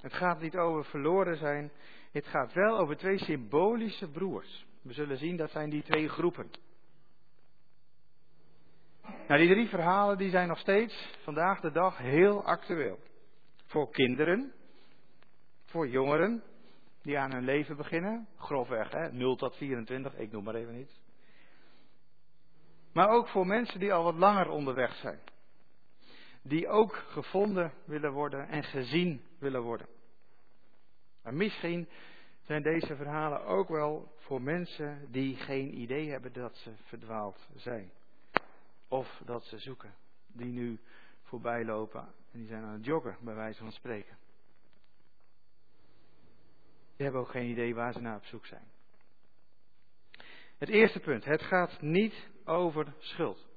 [0.00, 1.72] Het gaat niet over verloren zijn.
[2.12, 4.66] Het gaat wel over twee symbolische broers.
[4.82, 6.50] We zullen zien dat zijn die twee groepen.
[9.02, 12.98] Nou, die drie verhalen die zijn nog steeds vandaag de dag heel actueel.
[13.66, 14.52] Voor kinderen,
[15.64, 16.42] voor jongeren
[17.02, 21.00] die aan hun leven beginnen, grofweg, hè, 0 tot 24, ik noem maar even iets.
[22.92, 25.20] Maar ook voor mensen die al wat langer onderweg zijn.
[26.42, 29.86] Die ook gevonden willen worden en gezien willen worden.
[31.22, 31.88] Maar misschien
[32.42, 37.90] zijn deze verhalen ook wel voor mensen die geen idee hebben dat ze verdwaald zijn.
[38.88, 39.94] Of dat ze zoeken.
[40.26, 40.80] Die nu
[41.22, 42.00] voorbij lopen
[42.32, 44.16] en die zijn aan het joggen, bij wijze van spreken.
[46.96, 48.70] Die hebben ook geen idee waar ze naar op zoek zijn.
[50.58, 51.24] Het eerste punt.
[51.24, 53.48] Het gaat niet over schuld.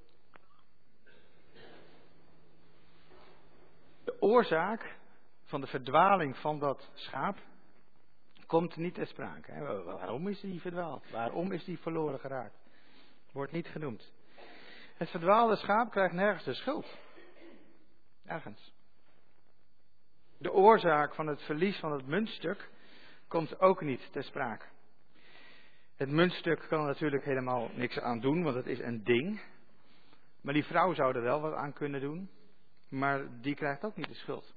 [4.05, 4.95] De oorzaak
[5.43, 7.37] van de verdwaling van dat schaap
[8.45, 9.83] komt niet ter sprake.
[9.83, 11.09] Waarom is die verdwaald?
[11.09, 12.57] Waarom is die verloren geraakt?
[13.31, 14.13] Wordt niet genoemd.
[14.95, 16.97] Het verdwaalde schaap krijgt nergens de schuld.
[18.23, 18.73] Nergens.
[20.37, 22.69] De oorzaak van het verlies van het muntstuk
[23.27, 24.65] komt ook niet ter sprake.
[25.95, 29.41] Het muntstuk kan er natuurlijk helemaal niks aan doen, want het is een ding.
[30.41, 32.29] Maar die vrouw zou er wel wat aan kunnen doen.
[32.95, 34.53] Maar die krijgt ook niet de schuld.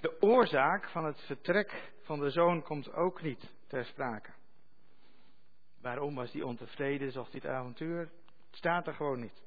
[0.00, 4.30] De oorzaak van het vertrek van de zoon komt ook niet ter sprake.
[5.80, 7.98] Waarom was hij ontevreden, zocht hij het avontuur?
[7.98, 9.42] Het staat er gewoon niet.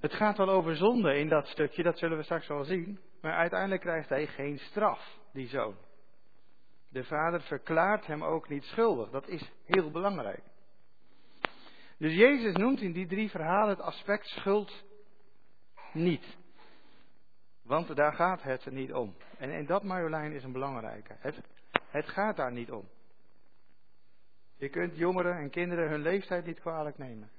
[0.00, 3.00] Het gaat wel over zonde in dat stukje, dat zullen we straks wel zien.
[3.20, 5.76] Maar uiteindelijk krijgt hij geen straf, die zoon.
[6.88, 9.10] De vader verklaart hem ook niet schuldig.
[9.10, 10.42] Dat is heel belangrijk.
[11.98, 14.84] Dus Jezus noemt in die drie verhalen het aspect schuld
[15.94, 16.36] niet.
[17.62, 19.16] Want daar gaat het niet om.
[19.38, 21.16] En, en dat, Marjolein, is een belangrijke.
[21.18, 21.40] Het,
[21.88, 22.88] het gaat daar niet om.
[24.56, 27.30] Je kunt jongeren en kinderen hun leeftijd niet kwalijk nemen.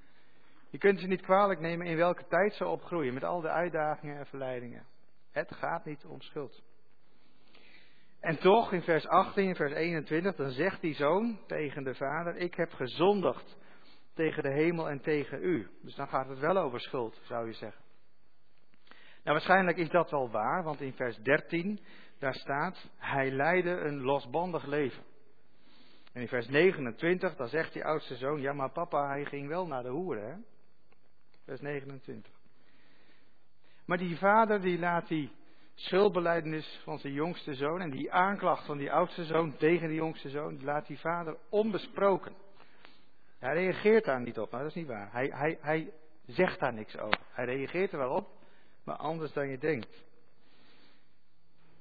[0.70, 4.18] Je kunt ze niet kwalijk nemen in welke tijd ze opgroeien, met al de uitdagingen
[4.18, 4.86] en verleidingen.
[5.32, 6.64] Het gaat niet om schuld.
[8.20, 12.56] En toch, in vers 18, vers 21, dan zegt die zoon tegen de vader: Ik
[12.56, 13.58] heb gezondigd
[14.14, 15.70] tegen de hemel en tegen u.
[15.82, 17.85] Dus dan gaat het wel over schuld, zou je zeggen.
[19.26, 21.80] Nou, waarschijnlijk is dat wel waar, want in vers 13,
[22.20, 25.04] daar staat: Hij leidde een losbandig leven.
[26.14, 29.68] En in vers 29, dan zegt die oudste zoon: Ja, maar papa, hij ging wel
[29.68, 30.36] naar de hoeren, hè?
[31.46, 32.34] Vers 29.
[33.86, 35.32] Maar die vader, die laat die
[35.74, 40.30] schuldbeleidenis van zijn jongste zoon en die aanklacht van die oudste zoon tegen die jongste
[40.30, 42.34] zoon, die laat die vader onbesproken.
[43.40, 45.12] Hij reageert daar niet op, maar dat is niet waar.
[45.12, 45.94] Hij, hij, hij
[46.26, 47.20] zegt daar niks over.
[47.32, 48.35] Hij reageert er wel op,
[48.86, 50.04] maar anders dan je denkt.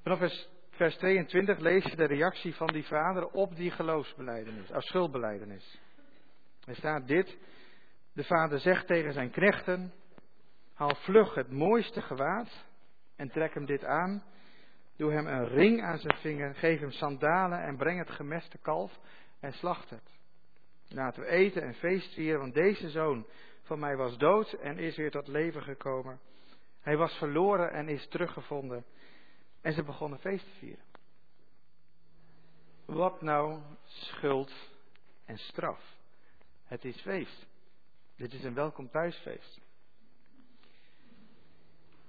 [0.02, 4.82] Vanaf vers, vers 22 lees je de reactie van die vader op die geloofsbeleidenis, of
[4.82, 5.80] schuldbeleidenis.
[6.64, 7.38] Er staat dit,
[8.12, 9.92] de vader zegt tegen zijn knechten,
[10.74, 12.64] haal vlug het mooiste gewaad
[13.16, 14.22] en trek hem dit aan.
[14.96, 18.98] Doe hem een ring aan zijn vinger, geef hem sandalen en breng het gemeste kalf
[19.40, 20.10] en slacht het.
[20.88, 23.26] Laten we eten en feest vieren, want deze zoon
[23.62, 26.20] van mij was dood en is weer tot leven gekomen.
[26.84, 28.84] Hij was verloren en is teruggevonden.
[29.60, 30.84] En ze begonnen feest te vieren.
[32.84, 34.52] Wat nou schuld
[35.24, 35.96] en straf?
[36.64, 37.46] Het is feest.
[38.16, 39.60] Dit is een welkom thuisfeest.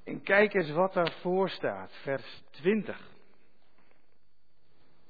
[0.04, 3.12] En kijk eens wat daarvoor staat, vers 20.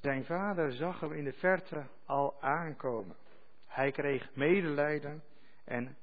[0.00, 3.16] Zijn vader zag hem in de verte al aankomen.
[3.66, 5.22] Hij kreeg medelijden
[5.64, 5.96] en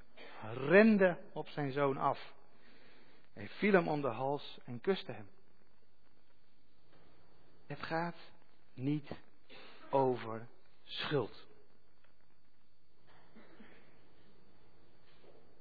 [0.53, 2.33] rende op zijn zoon af.
[3.34, 5.28] Hij viel hem om de hals en kuste hem.
[7.68, 8.18] Het gaat
[8.74, 9.10] niet
[9.90, 10.48] over
[10.84, 11.46] schuld.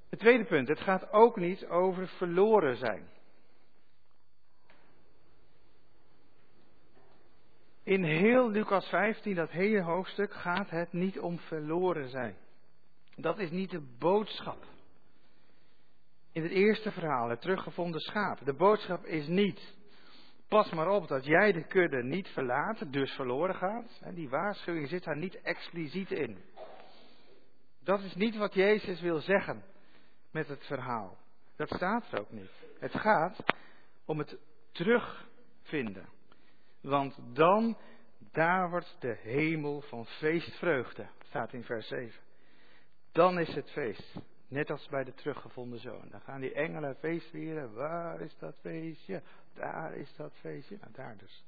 [0.09, 3.11] Het tweede punt, het gaat ook niet over verloren zijn.
[7.83, 12.37] In heel Lucas 15, dat hele hoofdstuk, gaat het niet om verloren zijn.
[13.17, 14.72] Dat is niet de boodschap.
[16.33, 18.45] In het eerste verhaal, het teruggevonden schaap.
[18.45, 19.75] De boodschap is niet
[20.49, 24.01] pas maar op dat jij de kudde niet verlaat, dus verloren gaat.
[24.15, 26.39] Die waarschuwing zit daar niet expliciet in.
[27.85, 29.65] Dat is niet wat Jezus wil zeggen
[30.31, 31.19] met het verhaal.
[31.57, 32.51] Dat staat er ook niet.
[32.79, 33.45] Het gaat
[34.05, 34.39] om het
[34.73, 36.09] terugvinden.
[36.81, 37.77] Want dan,
[38.33, 42.21] daar wordt de hemel van feestvreugde, staat in vers 7.
[43.13, 44.17] Dan is het feest.
[44.53, 46.09] Net als bij de teruggevonden zoon.
[46.11, 47.75] Dan gaan die engelen feest vieren.
[47.75, 49.23] Waar is dat feestje?
[49.55, 50.77] Daar is dat feestje.
[50.81, 51.45] Nou, daar dus.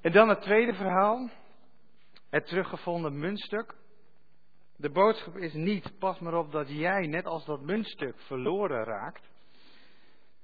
[0.00, 1.28] En dan het tweede verhaal.
[2.30, 3.74] Het teruggevonden muntstuk.
[4.76, 9.30] De boodschap is niet, pas maar op dat jij, net als dat muntstuk, verloren raakt.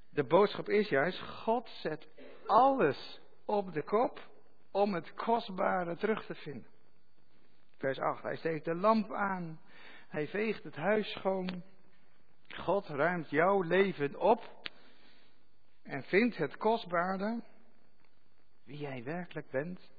[0.09, 2.07] De boodschap is juist, God zet
[2.45, 4.29] alles op de kop
[4.71, 6.69] om het kostbare terug te vinden.
[7.77, 9.59] Vers 8, hij steekt de lamp aan,
[10.11, 11.63] hij veegt het huis schoon.
[12.47, 14.69] God ruimt jouw leven op
[15.83, 17.41] en vindt het kostbare,
[18.63, 19.89] wie jij werkelijk bent,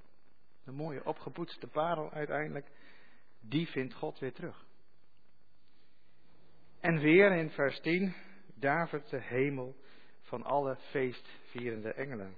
[0.65, 2.67] de mooie opgepoetste parel uiteindelijk,
[3.41, 4.67] die vindt God weer terug.
[6.81, 8.15] En weer in vers 10
[8.55, 9.77] davert de hemel
[10.21, 12.37] van alle feestvierende engelen.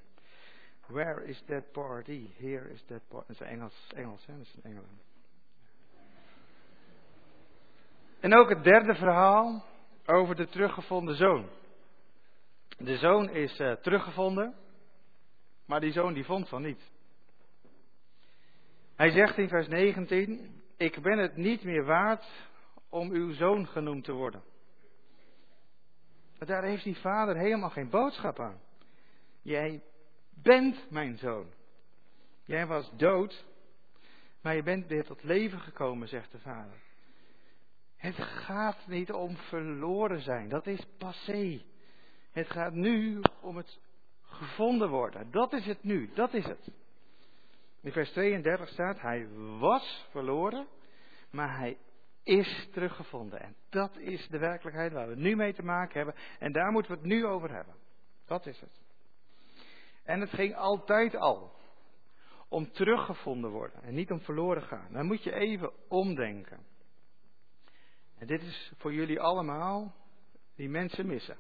[0.87, 2.29] Where is that party?
[2.37, 3.27] Here is that party.
[3.27, 4.37] Dat is Engels, Engels, hè?
[4.37, 5.01] Dat is een engelen.
[8.25, 9.65] En ook het derde verhaal
[10.07, 11.49] over de teruggevonden zoon.
[12.79, 14.55] De zoon is uh, teruggevonden,
[15.67, 16.91] maar die zoon die vond van niet.
[18.97, 22.25] Hij zegt in vers 19, ik ben het niet meer waard
[22.89, 24.43] om uw zoon genoemd te worden.
[26.39, 28.61] Maar daar heeft die vader helemaal geen boodschap aan.
[29.43, 29.83] Jij
[30.43, 31.47] bent mijn zoon.
[32.45, 33.45] Jij was dood,
[34.43, 36.83] maar je bent weer tot leven gekomen, zegt de vader.
[38.05, 41.63] Het gaat niet om verloren zijn, dat is passé.
[42.33, 43.81] Het gaat nu om het
[44.23, 45.31] gevonden worden.
[45.31, 46.71] Dat is het nu, dat is het.
[47.81, 49.29] In vers 32 staat, hij
[49.59, 50.67] was verloren,
[51.31, 51.77] maar hij
[52.23, 53.41] is teruggevonden.
[53.41, 56.15] En dat is de werkelijkheid waar we nu mee te maken hebben.
[56.39, 57.75] En daar moeten we het nu over hebben.
[58.27, 58.81] Dat is het.
[60.03, 61.53] En het ging altijd al
[62.49, 64.93] om teruggevonden worden en niet om verloren gaan.
[64.93, 66.73] Dan moet je even omdenken.
[68.19, 69.95] En dit is voor jullie allemaal
[70.55, 71.37] die mensen missen.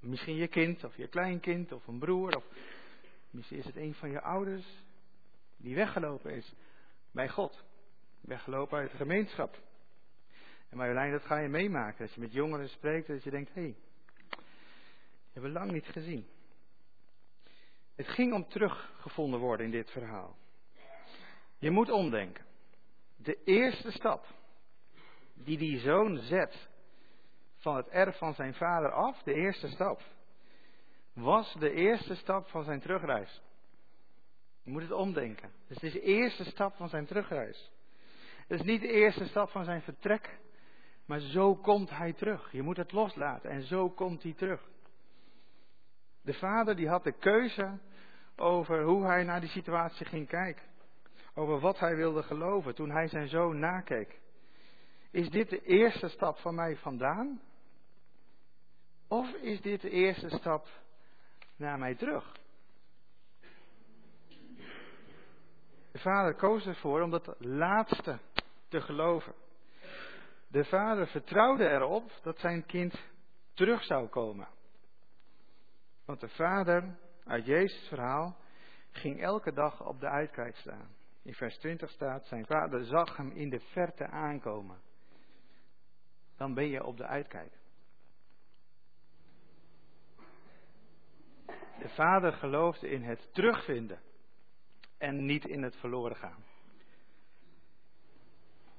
[0.00, 2.44] Misschien je kind of je kleinkind of een broer of
[3.30, 4.66] misschien is het een van je ouders
[5.56, 6.54] die weggelopen is
[7.10, 7.64] bij God.
[8.20, 9.58] Weggelopen uit de gemeenschap.
[10.68, 12.04] En Marjolein, dat ga je meemaken.
[12.04, 13.76] Als je met jongeren spreekt, dat je denkt, hé, hey,
[15.32, 16.26] hebben we lang niet gezien.
[17.94, 20.36] Het ging om teruggevonden worden in dit verhaal.
[21.58, 22.44] Je moet omdenken.
[23.16, 24.26] De eerste stap
[25.44, 26.68] die die zoon zet
[27.56, 30.02] van het erf van zijn vader af, de eerste stap,
[31.12, 33.42] was de eerste stap van zijn terugreis.
[34.62, 35.50] Je moet het omdenken.
[35.66, 37.72] Het is de eerste stap van zijn terugreis.
[38.48, 40.38] Het is niet de eerste stap van zijn vertrek,
[41.06, 42.52] maar zo komt hij terug.
[42.52, 44.68] Je moet het loslaten en zo komt hij terug.
[46.22, 47.78] De vader die had de keuze
[48.36, 50.68] over hoe hij naar die situatie ging kijken.
[51.34, 54.19] Over wat hij wilde geloven toen hij zijn zoon nakeek.
[55.10, 57.40] Is dit de eerste stap van mij vandaan?
[59.08, 60.68] Of is dit de eerste stap
[61.56, 62.38] naar mij terug?
[65.92, 68.18] De vader koos ervoor om dat laatste
[68.68, 69.34] te geloven.
[70.48, 73.02] De vader vertrouwde erop dat zijn kind
[73.54, 74.48] terug zou komen.
[76.04, 78.36] Want de vader uit Jezus' verhaal
[78.90, 80.88] ging elke dag op de uitkijk staan.
[81.22, 84.78] In vers 20 staat, zijn vader zag hem in de verte aankomen.
[86.40, 87.52] Dan ben je op de uitkijk.
[91.78, 93.98] De vader geloofde in het terugvinden
[94.98, 96.44] en niet in het verloren gaan.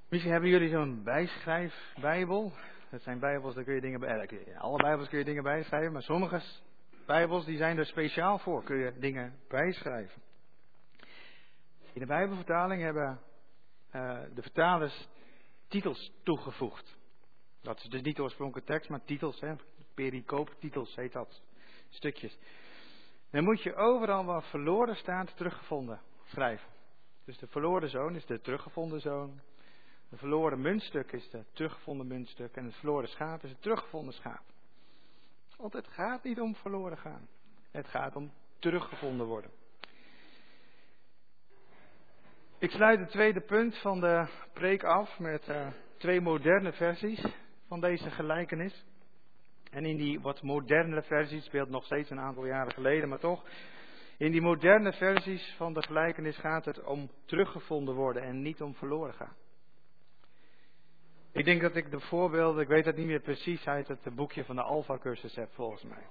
[0.09, 2.53] Misschien hebben jullie zo'n bijschrijfbijbel.
[2.89, 4.27] Dat zijn bijbels, daar kun je dingen bij.
[4.27, 6.41] Eh, alle bijbels kun je dingen bijschrijven, maar sommige
[7.05, 8.63] bijbels die zijn er speciaal voor.
[8.63, 10.21] Kun je dingen bijschrijven.
[11.93, 13.19] In de bijbelvertaling hebben
[13.95, 15.09] uh, de vertalers
[15.67, 16.99] titels toegevoegd.
[17.61, 19.39] Dat is dus niet de oorspronkelijke tekst, maar titels.
[19.39, 19.53] Hè?
[19.93, 21.41] Pericoop-titels heet dat.
[21.89, 22.37] Stukjes.
[23.29, 26.67] Dan moet je overal waar verloren staat teruggevonden schrijven.
[27.25, 29.41] Dus de verloren zoon is de teruggevonden zoon.
[30.09, 32.55] De verloren muntstuk is het teruggevonden muntstuk.
[32.55, 34.43] En het verloren schaap is het teruggevonden schaap.
[35.57, 37.27] Want het gaat niet om verloren gaan.
[37.71, 39.51] Het gaat om teruggevonden worden.
[42.57, 47.25] Ik sluit het tweede punt van de preek af met uh, twee moderne versies
[47.71, 48.85] van deze gelijkenis.
[49.69, 53.45] En in die wat moderne versies, speelt nog steeds een aantal jaren geleden, maar toch.
[54.17, 58.75] In die moderne versies van de gelijkenis gaat het om teruggevonden worden en niet om
[58.75, 59.35] verloren gaan.
[61.31, 64.45] Ik denk dat ik de voorbeelden, ik weet het niet meer precies uit het boekje
[64.45, 66.07] van de Alpha-cursus heb volgens mij.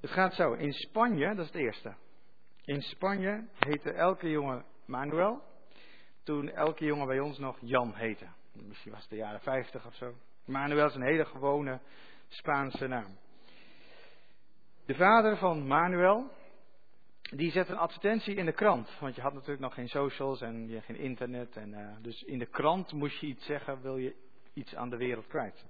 [0.00, 1.94] Het gaat zo, in Spanje, dat is het eerste.
[2.64, 5.42] In Spanje heette elke jongen Manuel,
[6.22, 8.26] toen elke jongen bij ons nog Jan heette.
[8.52, 10.14] Misschien was het de jaren 50 of zo.
[10.44, 11.80] Manuel is een hele gewone
[12.28, 13.18] Spaanse naam.
[14.86, 16.30] De vader van Manuel,
[17.22, 18.98] die zet een advertentie in de krant.
[19.00, 21.56] Want je had natuurlijk nog geen socials en je geen internet.
[21.56, 24.16] En, uh, dus in de krant moest je iets zeggen, wil je
[24.54, 25.64] iets aan de wereld kwijt.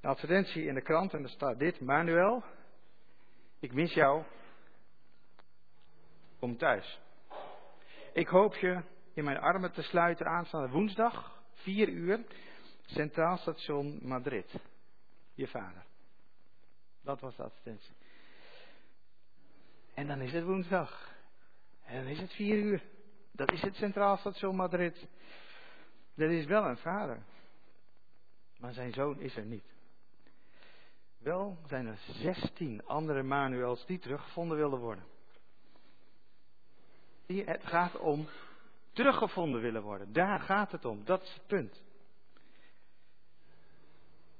[0.00, 1.80] Een advertentie in de krant en er staat dit.
[1.80, 2.42] Manuel,
[3.60, 4.22] ik mis jou.
[6.38, 7.00] Kom thuis.
[8.12, 8.82] Ik hoop je
[9.14, 12.24] in mijn armen te sluiten aanstaande woensdag, 4 uur,
[12.86, 14.60] Centraal Station Madrid.
[15.34, 15.84] Je vader.
[17.02, 17.94] Dat was de advertentie.
[19.94, 21.14] En dan is het woensdag.
[21.84, 22.82] En dan is het 4 uur.
[23.32, 25.06] Dat is het Centraal Station Madrid.
[26.14, 27.22] Dat is wel een vader.
[28.58, 29.74] Maar zijn zoon is er niet.
[31.18, 35.04] Wel zijn er 16 andere Manuels die teruggevonden willen worden.
[37.26, 38.28] Het gaat om
[38.96, 40.12] teruggevonden willen worden.
[40.12, 41.04] Daar gaat het om.
[41.04, 41.82] Dat is het punt.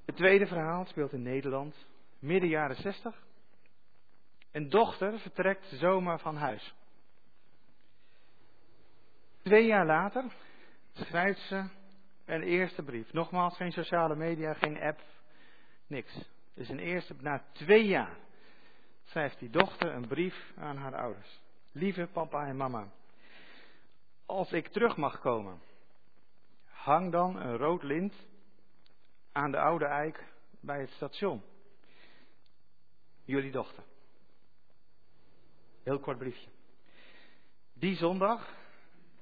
[0.05, 1.87] Het tweede verhaal speelt in Nederland,
[2.19, 3.25] midden jaren 60.
[4.53, 6.75] Een dochter vertrekt zomaar van huis.
[9.43, 10.25] Twee jaar later
[10.93, 11.69] schrijft ze
[12.25, 13.13] een eerste brief.
[13.13, 15.01] Nogmaals, geen sociale media, geen app,
[15.87, 16.29] niks.
[16.55, 18.17] Dus een eerste, na twee jaar
[19.05, 21.41] schrijft die dochter een brief aan haar ouders.
[21.73, 22.89] Lieve papa en mama,
[24.27, 25.61] als ik terug mag komen,
[26.65, 28.15] hang dan een rood lint
[29.33, 30.25] aan de oude eik
[30.61, 31.43] bij het station.
[33.25, 33.83] Jullie dochter.
[35.83, 36.51] Heel kort briefje.
[37.73, 38.55] Die zondag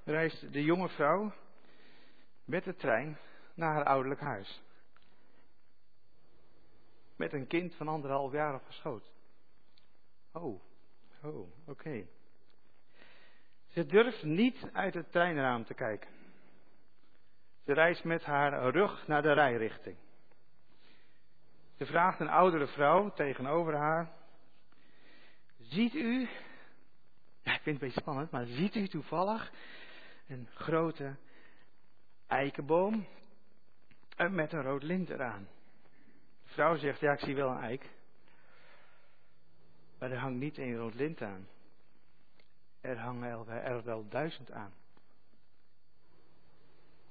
[0.04, 1.32] reist de jonge vrouw
[2.44, 3.18] met de trein
[3.54, 4.62] naar haar ouderlijk huis.
[7.16, 9.12] Met een kind van anderhalf jaar op geschoot.
[10.32, 10.60] Oh,
[11.22, 12.06] oh, oké.
[13.74, 16.10] Ze durft niet uit het treinraam te kijken.
[17.64, 19.96] Ze reist met haar rug naar de rijrichting.
[21.76, 24.12] Ze vraagt een oudere vrouw tegenover haar:
[25.58, 26.28] Ziet u, ik
[27.42, 29.52] vind het een beetje spannend, maar ziet u toevallig
[30.26, 31.16] een grote
[32.26, 33.06] eikenboom
[34.30, 35.48] met een rood lint eraan?
[36.44, 37.90] De vrouw zegt: Ja, ik zie wel een eik,
[39.98, 41.48] maar er hangt niet een rood lint aan.
[42.84, 44.74] Er hangen er wel duizend aan.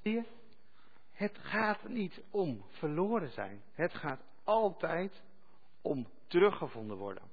[0.02, 0.24] Zie je?
[1.12, 3.64] Het gaat niet om verloren zijn.
[3.72, 5.22] Het gaat altijd
[5.82, 7.24] om teruggevonden worden.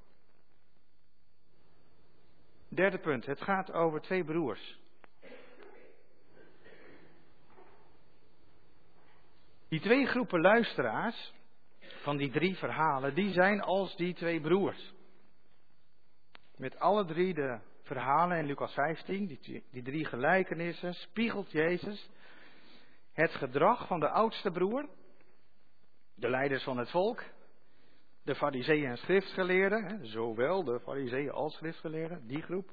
[2.68, 3.26] Derde punt.
[3.26, 4.78] Het gaat over twee broers.
[9.68, 11.32] Die twee groepen luisteraars
[12.02, 14.92] van die drie verhalen, die zijn als die twee broers.
[16.56, 22.08] Met alle drie de verhalen in Lucas 15, die, die drie gelijkenissen, spiegelt Jezus
[23.12, 24.88] het gedrag van de oudste broer,
[26.14, 27.24] de leiders van het volk,
[28.22, 32.70] de fariseeën en schriftgeleerden, zowel de fariseeën als schriftgeleerden, die groep,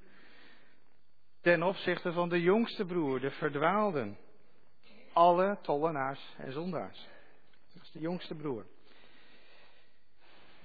[1.41, 4.17] ten opzichte van de jongste broer, de verdwaalden,
[5.13, 7.07] alle tollenaars en zondaars.
[7.73, 8.65] Dat is de jongste broer.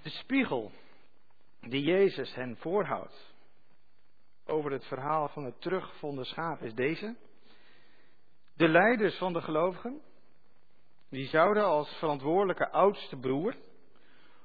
[0.02, 0.72] De spiegel
[1.60, 3.31] die Jezus hen voorhoudt
[4.46, 7.16] over het verhaal van het teruggevonden schaap is deze.
[8.54, 10.00] De leiders van de gelovigen,
[11.10, 13.54] die zouden als verantwoordelijke oudste broer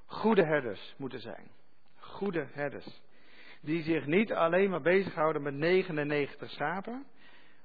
[0.05, 1.51] goede herders moeten zijn.
[1.95, 3.01] Goede herders.
[3.61, 7.05] Die zich niet alleen maar bezighouden met 99 schapen,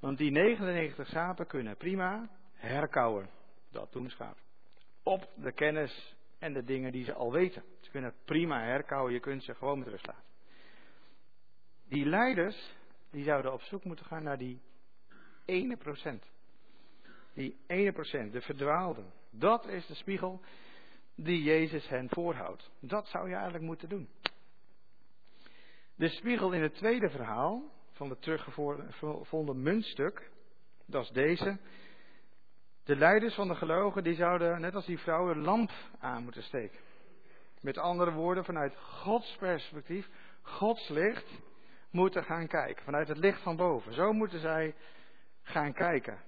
[0.00, 3.30] want die 99 schapen kunnen prima herkauwen.
[3.70, 4.42] Dat doen schapen.
[5.02, 7.64] Op de kennis en de dingen die ze al weten.
[7.80, 10.31] Ze kunnen prima herkauwen, je kunt ze gewoon met rust laten.
[11.88, 12.74] Die leiders,
[13.10, 14.60] die zouden op zoek moeten gaan naar die
[15.44, 16.30] ene procent.
[17.34, 19.12] Die ene procent, de verdwaalden.
[19.30, 20.40] Dat is de spiegel
[21.14, 22.70] die Jezus hen voorhoudt.
[22.80, 24.08] Dat zou je eigenlijk moeten doen.
[25.94, 30.30] De spiegel in het tweede verhaal van het teruggevonden muntstuk,
[30.86, 31.58] dat is deze.
[32.84, 36.42] De leiders van de gelogen die zouden, net als die vrouw, een lamp aan moeten
[36.42, 36.78] steken.
[37.60, 40.08] Met andere woorden, vanuit Gods perspectief,
[40.42, 41.30] Gods licht,
[41.92, 42.84] moeten gaan kijken.
[42.84, 43.94] Vanuit het licht van boven.
[43.94, 44.74] Zo moeten zij
[45.42, 46.20] gaan kijken.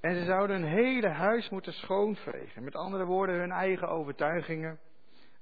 [0.00, 2.64] En ze zouden hun hele huis moeten schoonvegen.
[2.64, 4.78] Met andere woorden, hun eigen overtuigingen.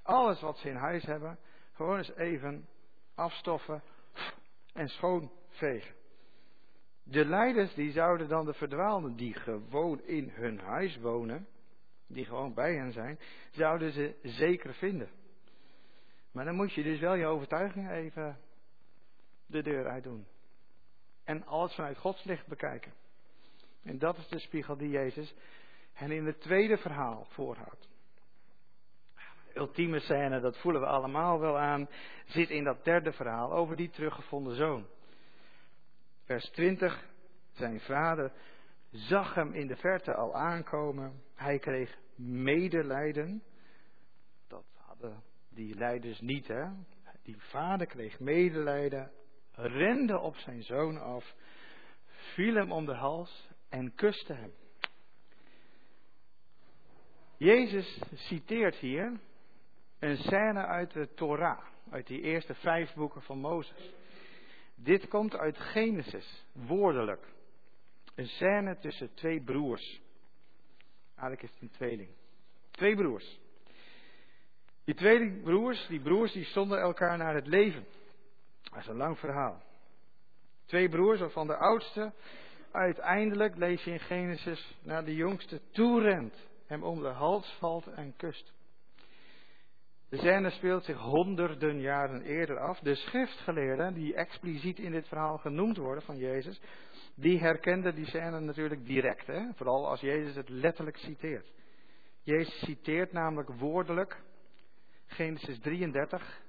[0.03, 1.39] Alles wat ze in huis hebben,
[1.72, 2.68] gewoon eens even
[3.14, 3.83] afstoffen
[4.72, 5.95] en schoonvegen.
[7.03, 11.49] De leiders die zouden dan de verdwaalden die gewoon in hun huis wonen,
[12.07, 13.18] die gewoon bij hen zijn,
[13.51, 15.09] zouden ze zeker vinden.
[16.39, 18.39] Maar dan moet je dus wel je overtuiging even
[19.47, 20.26] de deur uit doen.
[21.24, 22.93] En alles vanuit Gods licht bekijken.
[23.82, 25.34] En dat is de spiegel die Jezus
[25.93, 27.89] hen in het tweede verhaal voorhoudt.
[29.55, 31.89] Ultieme scène, dat voelen we allemaal wel aan,
[32.24, 34.86] zit in dat derde verhaal over die teruggevonden zoon.
[36.24, 37.05] Vers 20.
[37.51, 38.32] Zijn vader
[38.91, 41.22] zag hem in de verte al aankomen.
[41.34, 43.43] Hij kreeg medelijden.
[44.47, 45.28] Dat hadden
[45.59, 46.64] die leiders niet, hè?
[47.22, 49.11] Die vader kreeg medelijden,
[49.52, 51.34] rende op zijn zoon af,
[52.06, 54.52] viel hem om de hals en kuste hem.
[57.36, 59.20] Jezus citeert hier
[59.98, 63.92] een scène uit de Torah, uit die eerste vijf boeken van Mozes.
[64.74, 67.26] Dit komt uit Genesis, woordelijk.
[68.14, 70.00] Een scène tussen twee broers.
[71.14, 72.11] Eigenlijk is het een tweeling.
[72.70, 73.38] Twee broers.
[74.89, 77.84] Die tweelingbroers, die broers, die stonden elkaar naar het leven.
[78.62, 79.62] Dat is een lang verhaal.
[80.66, 82.12] Twee broers, waarvan de oudste
[82.72, 86.34] uiteindelijk, lees je in Genesis, naar de jongste toerent,
[86.66, 88.53] hem om de hals valt en kust.
[90.09, 92.78] De scène speelt zich honderden jaren eerder af.
[92.78, 96.61] De schriftgeleerden, die expliciet in dit verhaal genoemd worden van Jezus,
[97.14, 99.26] die herkenden die scène natuurlijk direct.
[99.26, 99.43] Hè?
[99.55, 101.53] Vooral als Jezus het letterlijk citeert.
[102.22, 104.26] Jezus citeert namelijk woordelijk
[105.09, 106.40] Genesis 33,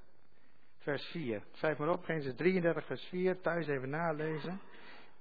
[0.78, 1.42] vers 4.
[1.52, 3.40] Schrijf maar op, Genesis 33, vers 4.
[3.40, 4.60] Thuis even nalezen.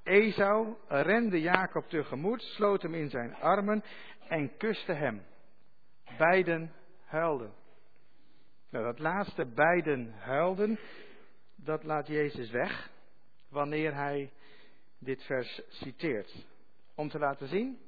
[0.03, 3.83] Esau rende Jacob tegemoet, sloot hem in zijn armen
[4.27, 5.23] en kuste hem.
[6.17, 6.71] Beiden
[7.05, 7.53] huilden.
[8.69, 10.79] Nou, dat laatste beiden huilden,
[11.55, 12.89] dat laat Jezus weg
[13.49, 14.31] wanneer hij
[14.99, 16.45] dit vers citeert.
[16.95, 17.79] Om te laten zien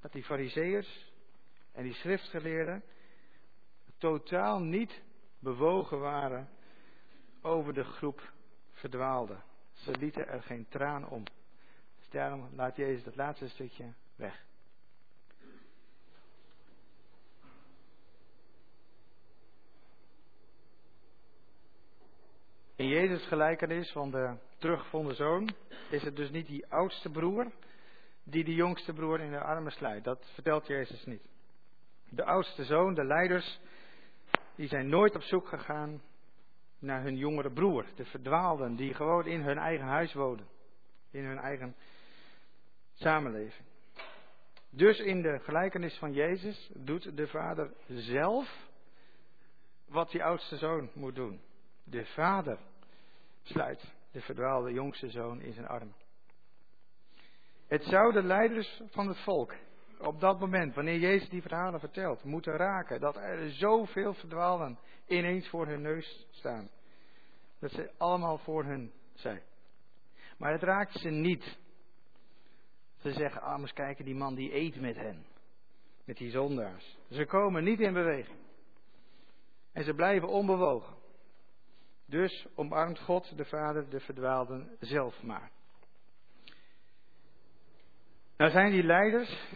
[0.00, 1.12] dat die fariseërs
[1.72, 2.82] en die schriftgeleerden
[4.00, 5.02] totaal niet
[5.38, 6.48] bewogen waren
[7.42, 8.32] over de groep
[8.72, 9.42] verdwaalden.
[9.72, 11.24] Ze lieten er geen traan om.
[11.98, 14.44] Dus daarom laat Jezus dat laatste stukje weg.
[22.76, 25.50] In Jezus' gelijkenis van de teruggevonden zoon
[25.90, 27.52] is het dus niet die oudste broer
[28.24, 30.04] die de jongste broer in de armen sluit.
[30.04, 31.28] Dat vertelt Jezus niet.
[32.08, 33.60] De oudste zoon, de leiders,
[34.60, 36.02] die zijn nooit op zoek gegaan
[36.78, 40.46] naar hun jongere broer, de verdwaalden, die gewoon in hun eigen huis wonen,
[41.10, 41.76] in hun eigen
[42.94, 43.66] samenleving.
[44.70, 48.68] Dus in de gelijkenis van Jezus doet de vader zelf
[49.86, 51.40] wat die oudste zoon moet doen.
[51.84, 52.58] De vader
[53.42, 55.96] sluit de verdwaalde jongste zoon in zijn armen.
[57.66, 59.54] Het zou de leiders van het volk
[60.00, 63.00] op dat moment, wanneer Jezus die verhalen vertelt, moeten raken.
[63.00, 66.70] Dat er zoveel verdwalen ineens voor hun neus staan.
[67.58, 69.42] Dat ze allemaal voor hun zijn.
[70.38, 71.58] Maar het raakt ze niet.
[72.96, 75.26] Ze zeggen, ah, eens kijken, die man die eet met hen.
[76.04, 76.98] Met die zondaars.
[77.10, 78.38] Ze komen niet in beweging.
[79.72, 80.96] En ze blijven onbewogen.
[82.06, 85.50] Dus omarmt God de Vader de verdwaalden zelf maar.
[88.36, 89.48] Nou zijn die leiders,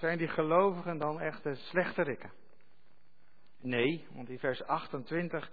[0.00, 2.32] zijn die gelovigen dan echt de slechterikken?
[3.60, 5.50] Nee, want in vers 28,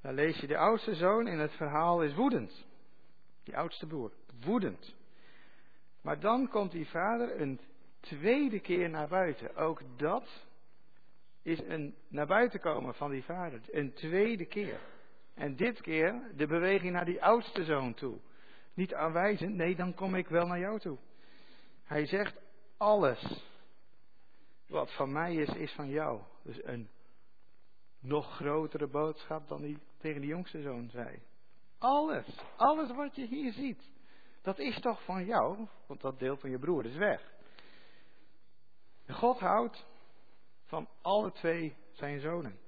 [0.00, 2.66] daar lees je de oudste zoon in het verhaal is woedend.
[3.44, 4.12] Die oudste broer,
[4.44, 4.94] woedend.
[6.02, 7.60] Maar dan komt die vader een
[8.00, 9.56] tweede keer naar buiten.
[9.56, 10.46] Ook dat
[11.42, 13.60] is een naar buiten komen van die vader.
[13.70, 14.80] Een tweede keer.
[15.34, 18.18] En dit keer de beweging naar die oudste zoon toe.
[18.74, 20.98] Niet aanwijzend, nee, dan kom ik wel naar jou toe.
[21.84, 22.41] Hij zegt,
[22.82, 23.44] alles
[24.66, 26.20] wat van mij is, is van jou.
[26.42, 26.88] Dus een
[28.00, 31.22] nog grotere boodschap dan hij tegen de jongste zoon zei.
[31.78, 32.26] Alles,
[32.56, 33.90] alles wat je hier ziet,
[34.42, 37.32] dat is toch van jou, want dat deel van je broer is weg.
[39.08, 39.86] God houdt
[40.64, 42.58] van alle twee zijn zonen.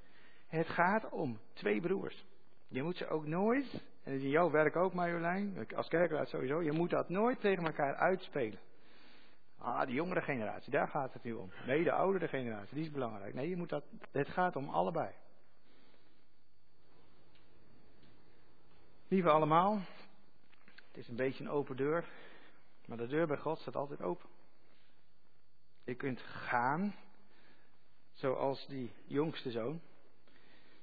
[0.46, 2.24] Het gaat om twee broers.
[2.68, 6.28] Je moet ze ook nooit, en dat is in jouw werk ook Marjolein, als kerkraad
[6.28, 8.58] sowieso, je moet dat nooit tegen elkaar uitspelen.
[9.64, 11.50] Ah, de jongere generatie, daar gaat het nu om.
[11.66, 13.34] Nee, de oudere generatie, die is belangrijk.
[13.34, 15.14] Nee, je moet dat, het gaat om allebei.
[19.08, 19.80] Lieve allemaal,
[20.86, 22.04] het is een beetje een open deur,
[22.86, 24.28] maar de deur bij God staat altijd open.
[25.84, 26.94] Je kunt gaan,
[28.12, 29.80] zoals die jongste zoon.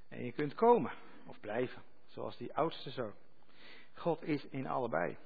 [0.07, 0.91] En je kunt komen,
[1.25, 3.13] of blijven, zoals die oudste zoon.
[3.93, 5.17] God is in allebei.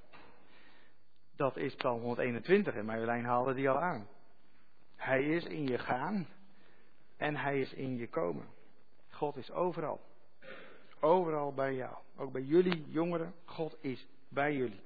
[1.36, 4.08] Dat is Psalm 121 en Marjolein haalde die al aan.
[4.96, 6.28] Hij is in je gaan
[7.18, 8.48] en hij is in je komen.
[9.10, 10.02] God is overal.
[11.00, 11.98] Overal bij jou.
[12.16, 13.34] Ook bij jullie jongeren.
[13.46, 14.82] God is bij jullie.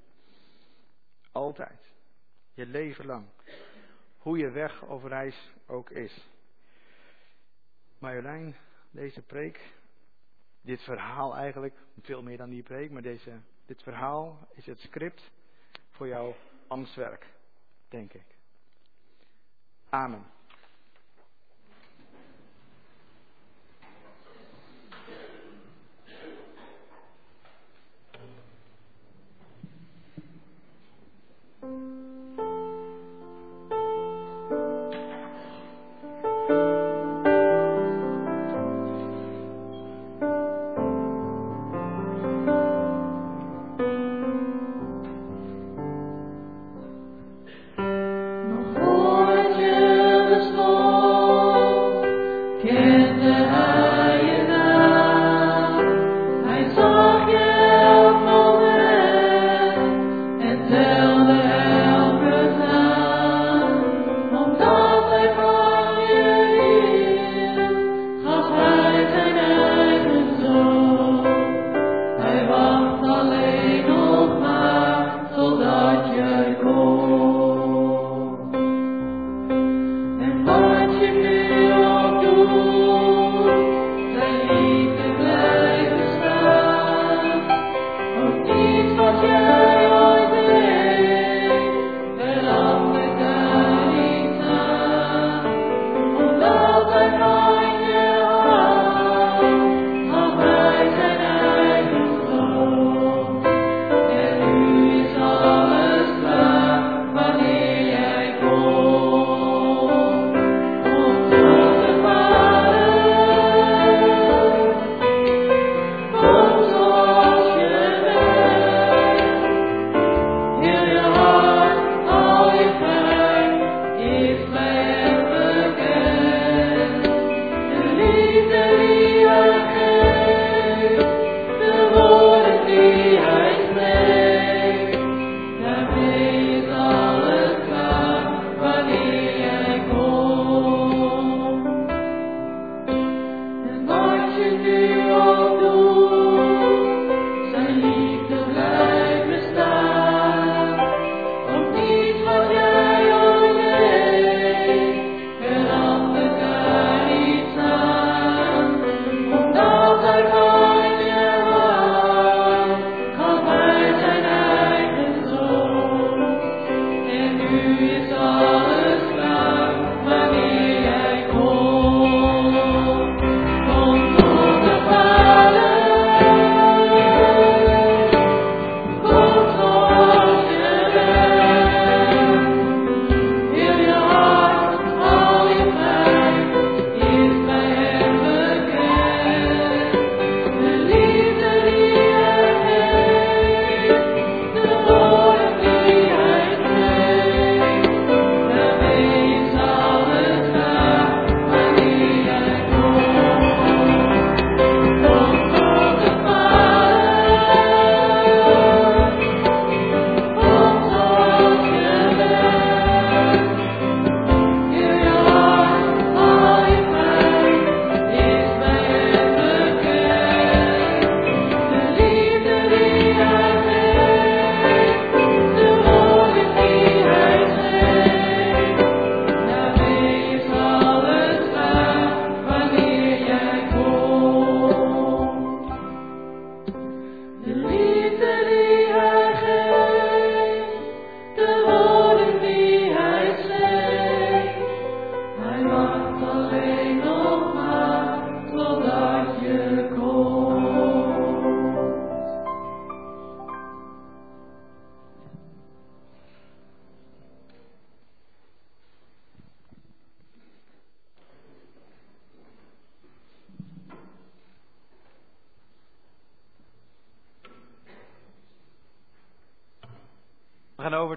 [1.31, 1.93] Altijd.
[2.53, 3.25] Je leven lang.
[4.17, 6.27] Hoe je weg of reis ook is.
[7.97, 8.55] Marjolein,
[8.91, 9.73] deze preek,
[10.61, 15.31] dit verhaal eigenlijk, veel meer dan die preek, maar deze, dit verhaal is het script
[15.99, 16.35] voor jouw
[16.67, 17.25] ambtswerk,
[17.89, 18.25] denk ik.
[19.89, 20.25] Amen.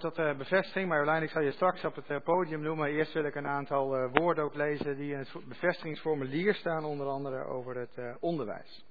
[0.03, 0.89] Tot uh, bevestiging.
[0.89, 2.89] Marjolein, ik zal je straks op het uh, podium noemen.
[2.89, 7.07] Eerst wil ik een aantal uh, woorden ook lezen die in het bevestigingsformulier staan, onder
[7.07, 8.85] andere over het onderwijs.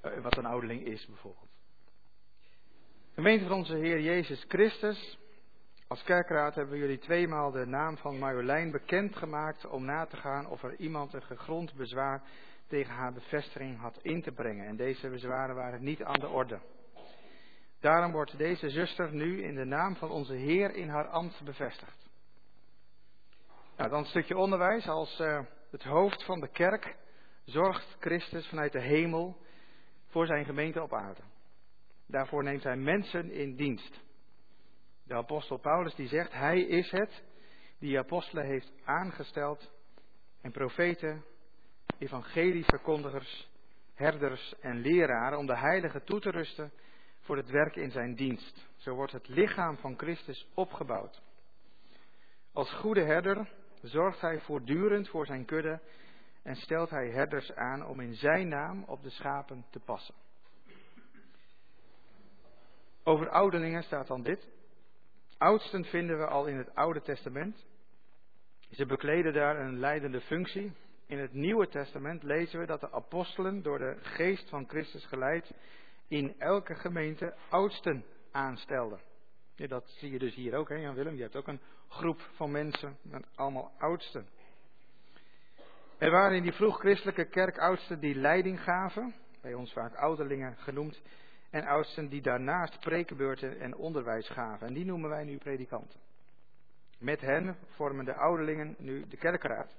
[0.00, 1.50] wat een ouderling is bijvoorbeeld.
[3.14, 5.18] Gemeente van onze Heer Jezus Christus.
[5.88, 10.46] Als kerkraad hebben we jullie tweemaal de naam van Marjolein bekendgemaakt om na te gaan
[10.46, 12.22] of er iemand een gegrond bezwaar
[12.66, 14.66] tegen haar bevestiging had in te brengen.
[14.66, 16.60] En deze bezwaren waren niet aan de orde.
[17.86, 22.08] Daarom wordt deze zuster nu in de naam van onze Heer in haar ambt bevestigd.
[23.76, 24.88] Nou, dan een stukje onderwijs.
[24.88, 25.40] Als uh,
[25.70, 26.96] het hoofd van de kerk
[27.44, 29.36] zorgt Christus vanuit de hemel
[30.06, 31.20] voor zijn gemeente op aarde.
[32.06, 34.00] Daarvoor neemt hij mensen in dienst.
[35.04, 37.22] De apostel Paulus die zegt, hij is het
[37.78, 39.72] die apostelen heeft aangesteld
[40.40, 41.24] en profeten,
[41.98, 43.50] evangelieverkondigers,
[43.94, 46.72] herders en leraren om de heiligen toe te rusten
[47.26, 48.66] voor het werk in zijn dienst.
[48.76, 51.22] Zo wordt het lichaam van Christus opgebouwd.
[52.52, 53.48] Als goede herder
[53.82, 55.80] zorgt hij voortdurend voor zijn kudde
[56.42, 60.14] en stelt hij herders aan om in zijn naam op de schapen te passen.
[63.04, 64.48] Over ouderlingen staat dan dit.
[65.38, 67.66] Oudsten vinden we al in het Oude Testament.
[68.70, 70.72] Ze bekleden daar een leidende functie.
[71.06, 75.52] In het Nieuwe Testament lezen we dat de apostelen door de geest van Christus geleid
[76.08, 79.00] in elke gemeente oudsten aanstelden.
[79.54, 81.14] Ja, dat zie je dus hier ook, hè, Jan Willem.
[81.14, 84.28] Je hebt ook een groep van mensen met allemaal oudsten.
[85.98, 91.02] Er waren in die vroeg-christelijke kerk oudsten die leiding gaven, bij ons vaak ouderlingen genoemd,
[91.50, 94.66] en oudsten die daarnaast prekenbeurten en onderwijs gaven.
[94.66, 96.00] En die noemen wij nu predikanten.
[96.98, 99.74] Met hen vormen de ouderlingen nu de kerkraad.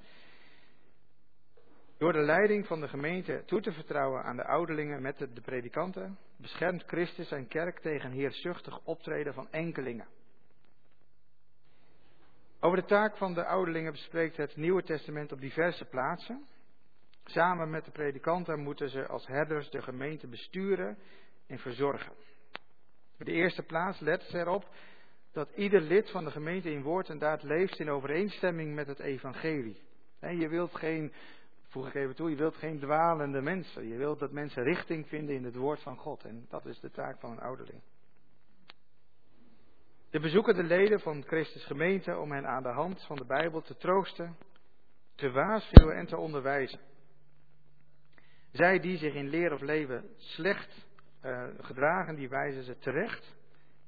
[1.98, 6.18] Door de leiding van de gemeente toe te vertrouwen aan de ouderlingen met de, predikanten,
[6.38, 10.07] beschermt Christus zijn kerk tegen heerszuchtig optreden van enkelingen.
[12.60, 16.48] Over de taak van de ouderlingen bespreekt het Nieuwe Testament op diverse plaatsen.
[17.24, 20.98] Samen met de predikanten moeten ze als herders de gemeente besturen
[21.48, 22.14] en verzorgen.
[23.19, 24.69] Op de eerste plaats let ze erop
[25.32, 28.99] dat ieder lid van de gemeente in woord en daad leeft in overeenstemming met het
[28.99, 29.82] evangelie.
[30.19, 31.14] Je wilt geen
[31.68, 33.88] voeg ik even toe, je wilt geen dwalende mensen.
[33.88, 36.23] Je wilt dat mensen richting vinden in het woord van God.
[36.23, 37.81] En dat is de taak van een ouderling.
[40.10, 43.61] De bezoeken de leden van Christus gemeente om hen aan de hand van de Bijbel
[43.61, 44.38] te troosten,
[45.15, 46.80] te waarschuwen en te onderwijzen.
[48.52, 50.88] Zij die zich in leer of leven slecht
[51.23, 53.35] uh, gedragen, die wijzen ze terecht.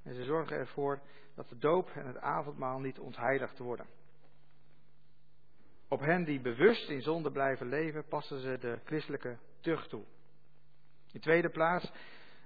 [0.03, 1.01] En ze zorgen ervoor
[1.35, 3.85] dat de doop en het avondmaal niet ontheiligd worden.
[5.90, 10.03] Op hen die bewust in zonde blijven leven, passen ze de christelijke tucht toe.
[11.11, 11.91] In tweede plaats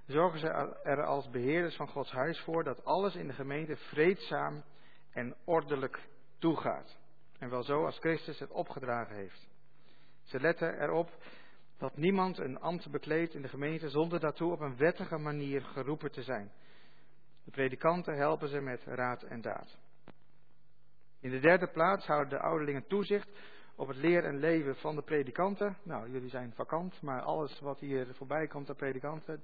[0.06, 0.48] zorgen ze
[0.82, 4.64] er als beheerders van Gods huis voor dat alles in de gemeente vreedzaam
[5.10, 6.08] en ordelijk
[6.38, 6.96] toegaat.
[7.38, 9.48] En wel zo als Christus het opgedragen heeft.
[10.22, 11.10] Ze letten erop
[11.78, 16.12] dat niemand een ambt bekleedt in de gemeente zonder daartoe op een wettige manier geroepen
[16.12, 16.52] te zijn.
[17.44, 19.78] De predikanten helpen ze met raad en daad.
[21.24, 23.28] In de derde plaats houden de ouderlingen toezicht
[23.76, 25.76] op het leer en leven van de predikanten.
[25.82, 29.42] Nou, jullie zijn vakant, maar alles wat hier voorbij komt aan predikanten,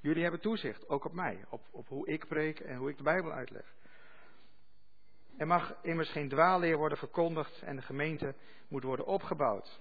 [0.00, 3.02] jullie hebben toezicht, ook op mij, op, op hoe ik preek en hoe ik de
[3.02, 3.74] Bijbel uitleg.
[5.36, 8.34] Er mag immers geen dwaalleer worden verkondigd en de gemeente
[8.68, 9.80] moet worden opgebouwd.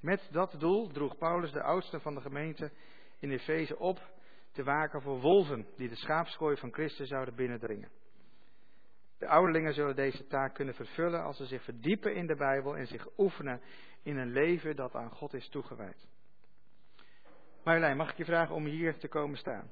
[0.00, 2.70] Met dat doel droeg Paulus de oudsten van de gemeente
[3.18, 4.00] in Efeze op
[4.52, 7.90] te waken voor wolven die de schaapskooi van Christus zouden binnendringen.
[9.24, 12.86] De ouderlingen zullen deze taak kunnen vervullen als ze zich verdiepen in de Bijbel en
[12.86, 13.60] zich oefenen
[14.02, 16.06] in een leven dat aan God is toegewijd.
[17.62, 19.70] Marjolein, mag ik je vragen om hier te komen staan?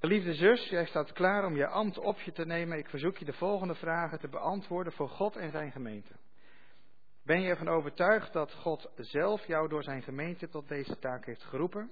[0.00, 2.78] Liefde zus, jij staat klaar om je ambt op je te nemen.
[2.78, 6.14] Ik verzoek je de volgende vragen te beantwoorden voor God en zijn gemeente.
[7.24, 11.42] Ben je ervan overtuigd dat God zelf jou door zijn gemeente tot deze taak heeft
[11.42, 11.90] geroepen?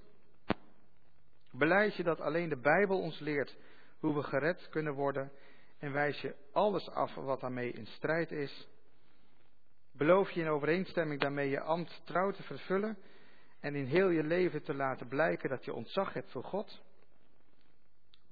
[1.51, 3.57] Beleid je dat alleen de Bijbel ons leert
[3.99, 5.33] hoe we gered kunnen worden
[5.79, 8.69] en wijs je alles af wat daarmee in strijd is?
[9.93, 12.99] Beloof je in overeenstemming daarmee je ambt trouw te vervullen
[13.61, 16.83] en in heel je leven te laten blijken dat je ontzag hebt voor God?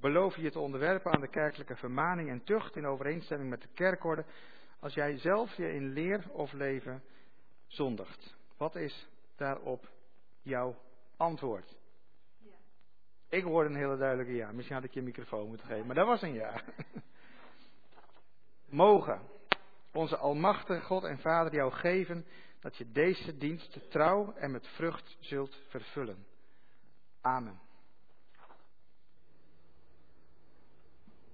[0.01, 3.69] Beloof je je te onderwerpen aan de kerkelijke vermaning en tucht in overeenstemming met de
[3.75, 4.25] kerkorde
[4.81, 7.03] als jij zelf je in leer of leven
[7.67, 8.37] zondigt?
[8.57, 9.91] Wat is daarop
[10.43, 10.77] jouw
[11.17, 11.77] antwoord?
[12.39, 12.57] Ja.
[13.29, 14.53] Ik hoorde een hele duidelijke ja.
[14.53, 16.63] Misschien had ik je microfoon moeten geven, maar dat was een ja.
[18.67, 19.21] Mogen
[19.93, 22.27] onze Almachtige God en Vader jou geven
[22.61, 26.27] dat je deze dienst trouw en met vrucht zult vervullen.
[27.21, 27.61] Amen.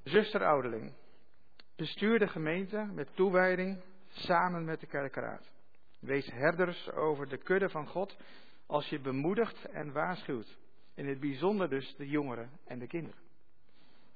[0.05, 0.93] Zuster Ouderling,
[1.77, 5.51] bestuur de gemeente met toewijding samen met de kerkraad.
[6.01, 8.17] Wees herders over de kudde van God
[8.67, 10.59] als je bemoedigt en waarschuwt.
[10.95, 13.23] In het bijzonder dus de jongeren en de kinderen.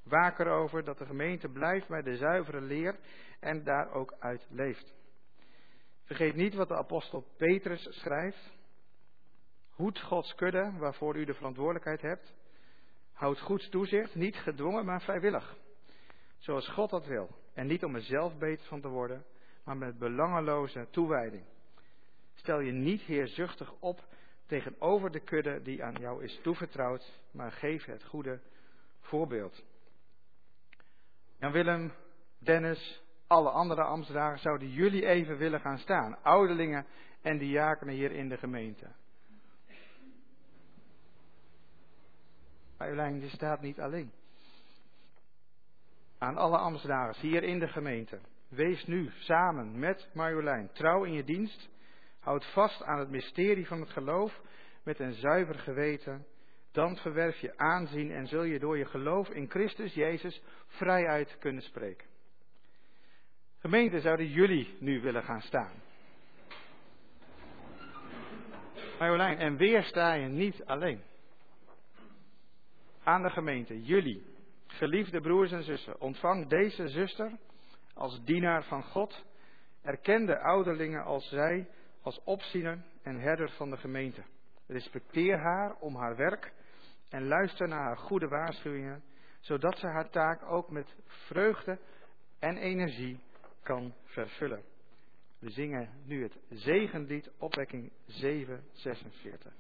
[0.02, 2.98] Waak erover dat de gemeente blijft bij de zuivere leer
[3.40, 4.94] en daar ook uit leeft.
[6.05, 8.56] Vergeet niet wat de apostel Petrus schrijft.
[9.70, 12.35] Hoed Gods kudde waarvoor u de verantwoordelijkheid hebt.
[13.12, 15.56] Houd goed toezicht, niet gedwongen, maar vrijwillig.
[16.39, 17.28] Zoals God dat wil.
[17.59, 19.24] En niet om er zelf beter van te worden,
[19.64, 21.44] maar met belangeloze toewijding.
[22.35, 24.05] Stel je niet heerzuchtig op
[24.47, 28.40] tegenover de kudde die aan jou is toevertrouwd, maar geef het goede
[29.01, 29.64] voorbeeld.
[31.39, 31.93] Jan Willem,
[32.39, 36.22] Dennis, alle andere ambtsdragers zouden jullie even willen gaan staan.
[36.22, 36.86] Ouderlingen
[37.22, 38.86] en diakenen hier in de gemeente.
[42.76, 44.12] Marjolein, je staat niet alleen.
[46.19, 48.19] Aan alle ambtsdragers hier in de gemeente.
[48.49, 51.69] Wees nu samen met Marjolein trouw in je dienst.
[52.20, 54.40] Houd vast aan het mysterie van het geloof
[54.85, 56.27] met een zuiver geweten.
[56.73, 61.62] Dan verwerf je aanzien en zul je door je geloof in Christus Jezus vrijuit kunnen
[61.62, 62.07] spreken.
[63.59, 65.73] Gemeente, zouden jullie nu willen gaan staan?
[68.99, 71.03] Marjolein, en weer sta je niet alleen.
[73.03, 74.23] Aan de gemeente, jullie,
[74.78, 77.38] geliefde broers en zussen, ontvang deze zuster
[77.94, 79.24] als dienaar van God.
[79.82, 81.68] Erken de ouderlingen als zij,
[82.02, 84.22] als opziener en herder van de gemeente.
[84.66, 86.52] Respecteer haar om haar werk
[87.09, 89.02] en luister naar haar goede waarschuwingen,
[89.40, 91.78] zodat ze haar taak ook met vreugde
[92.38, 93.20] en energie
[93.62, 94.62] kan vervullen.
[95.38, 99.52] We zingen nu het zegenlied opwekking 746.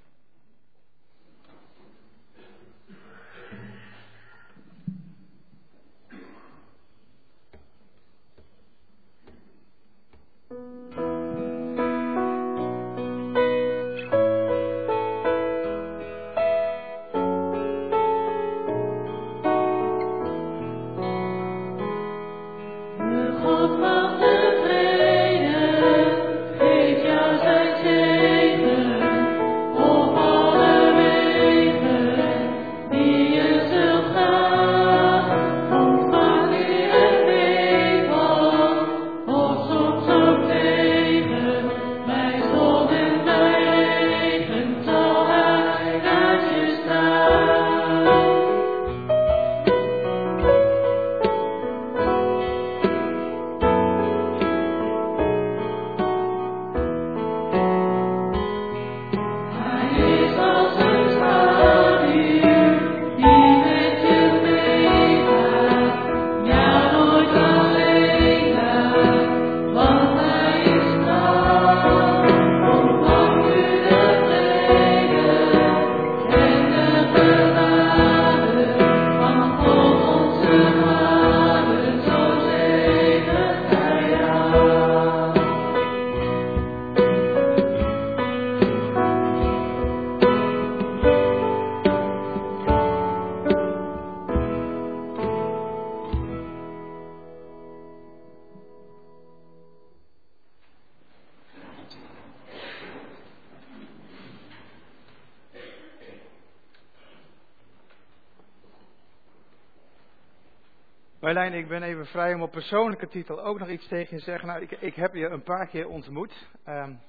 [112.08, 114.48] Vrij om op persoonlijke titel ook nog iets tegen je te zeggen.
[114.48, 116.48] Nou, ik, ik heb je een paar keer ontmoet.
[116.66, 117.00] Um,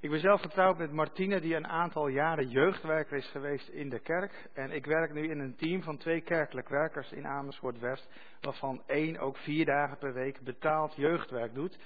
[0.00, 4.00] ik ben zelf getrouwd met Martine, die een aantal jaren jeugdwerker is geweest in de
[4.00, 4.48] kerk.
[4.54, 8.08] En ik werk nu in een team van twee kerkelijk werkers in Amersfoort West,
[8.40, 11.78] waarvan één ook vier dagen per week betaald jeugdwerk doet.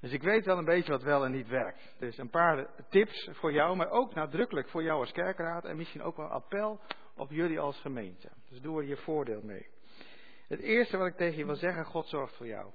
[0.00, 1.94] Dus ik weet wel een beetje wat wel en niet werkt.
[1.98, 6.02] Dus een paar tips voor jou, maar ook nadrukkelijk voor jou als kerkraad en misschien
[6.02, 6.80] ook wel appel
[7.16, 8.28] op jullie als gemeente.
[8.48, 9.66] Dus doe er je voordeel mee.
[10.52, 12.70] Het eerste wat ik tegen je wil zeggen, God zorgt voor jou.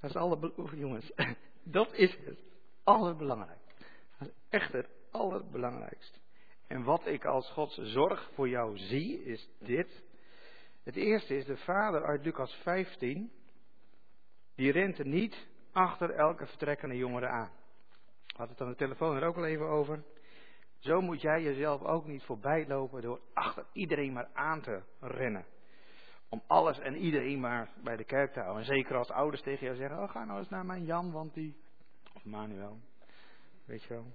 [0.00, 1.12] Dat is alle, jongens,
[1.78, 2.38] dat is het
[2.84, 3.84] allerbelangrijkste.
[4.18, 6.18] Dat is echt het allerbelangrijkste.
[6.66, 10.04] En wat ik als Gods zorg voor jou zie, is dit.
[10.82, 13.32] Het eerste is de vader uit Lucas 15.
[14.54, 17.50] Die rent er niet achter elke vertrekkende jongere aan.
[18.36, 20.04] Had het aan de telefoon er ook al even over.
[20.78, 25.54] Zo moet jij jezelf ook niet voorbij lopen door achter iedereen maar aan te rennen
[26.28, 28.62] om alles en iedereen maar bij de kerk te houden.
[28.62, 31.34] En zeker als ouders tegen jou zeggen, oh ga nou eens naar mijn Jan, want
[31.34, 31.56] die,
[32.22, 32.78] Manuel.
[33.64, 34.06] Weet je wel.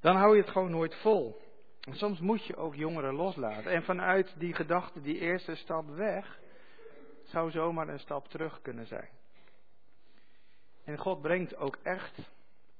[0.00, 1.44] Dan hou je het gewoon nooit vol.
[1.80, 3.72] En soms moet je ook jongeren loslaten.
[3.72, 6.38] En vanuit die gedachte, die eerste stap weg,
[7.24, 9.08] zou zomaar een stap terug kunnen zijn.
[10.84, 12.18] En God brengt ook echt,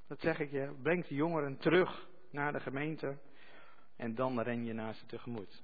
[0.06, 3.18] dat zeg ik je, brengt jongeren terug naar de gemeente.
[3.96, 5.62] En dan ren je naar ze tegemoet.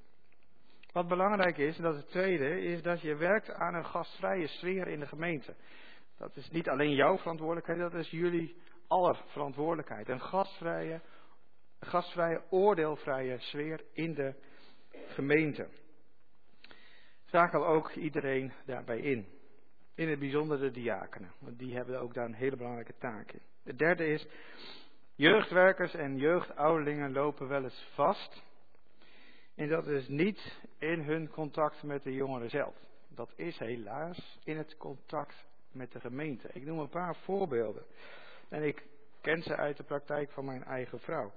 [0.93, 4.47] Wat belangrijk is, en dat is het tweede, is dat je werkt aan een gastvrije
[4.47, 5.55] sfeer in de gemeente.
[6.19, 8.57] Dat is niet alleen jouw verantwoordelijkheid, dat is jullie
[8.87, 10.09] aller verantwoordelijkheid.
[10.09, 11.01] Een gastvrije,
[11.81, 14.35] gastvrije, oordeelvrije sfeer in de
[15.09, 15.69] gemeente.
[17.25, 19.27] Zakel ook iedereen daarbij in.
[19.95, 23.43] In het bijzonder de diakenen, want die hebben ook daar een hele belangrijke taak in.
[23.65, 24.27] De derde is,
[25.15, 28.43] jeugdwerkers en jeugdouderlingen lopen wel eens vast.
[29.55, 32.75] En dat is niet in hun contact met de jongeren zelf.
[33.09, 36.49] Dat is helaas in het contact met de gemeente.
[36.53, 37.85] Ik noem een paar voorbeelden.
[38.49, 38.87] En ik
[39.21, 41.33] ken ze uit de praktijk van mijn eigen vrouw.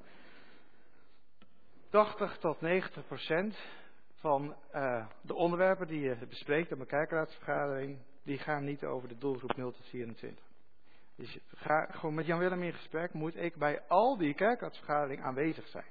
[1.89, 3.57] 80 tot 90 procent
[4.15, 9.17] van uh, de onderwerpen die je bespreekt op een kijkraadsvergadering, die gaan niet over de
[9.17, 10.45] doelgroep 0 tot 24.
[11.15, 15.67] Dus ga gewoon met Jan Willem in gesprek, moet ik bij al die kerkraadsvergaderingen aanwezig
[15.67, 15.85] zijn.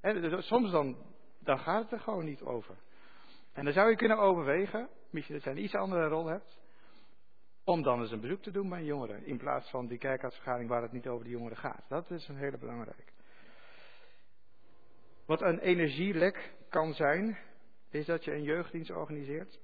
[0.00, 0.96] En dus soms dan,
[1.44, 2.76] dan gaat het er gewoon niet over.
[3.52, 6.60] En dan zou je kunnen overwegen, misschien dat je een iets andere rol hebt,
[7.64, 9.26] om dan eens een bezoek te doen bij jongeren.
[9.26, 11.84] In plaats van die kerkraadsvergadering waar het niet over de jongeren gaat.
[11.88, 13.12] Dat is een hele belangrijke.
[15.26, 17.38] Wat een energielek kan zijn,
[17.90, 19.60] is dat je een jeugddienst organiseert.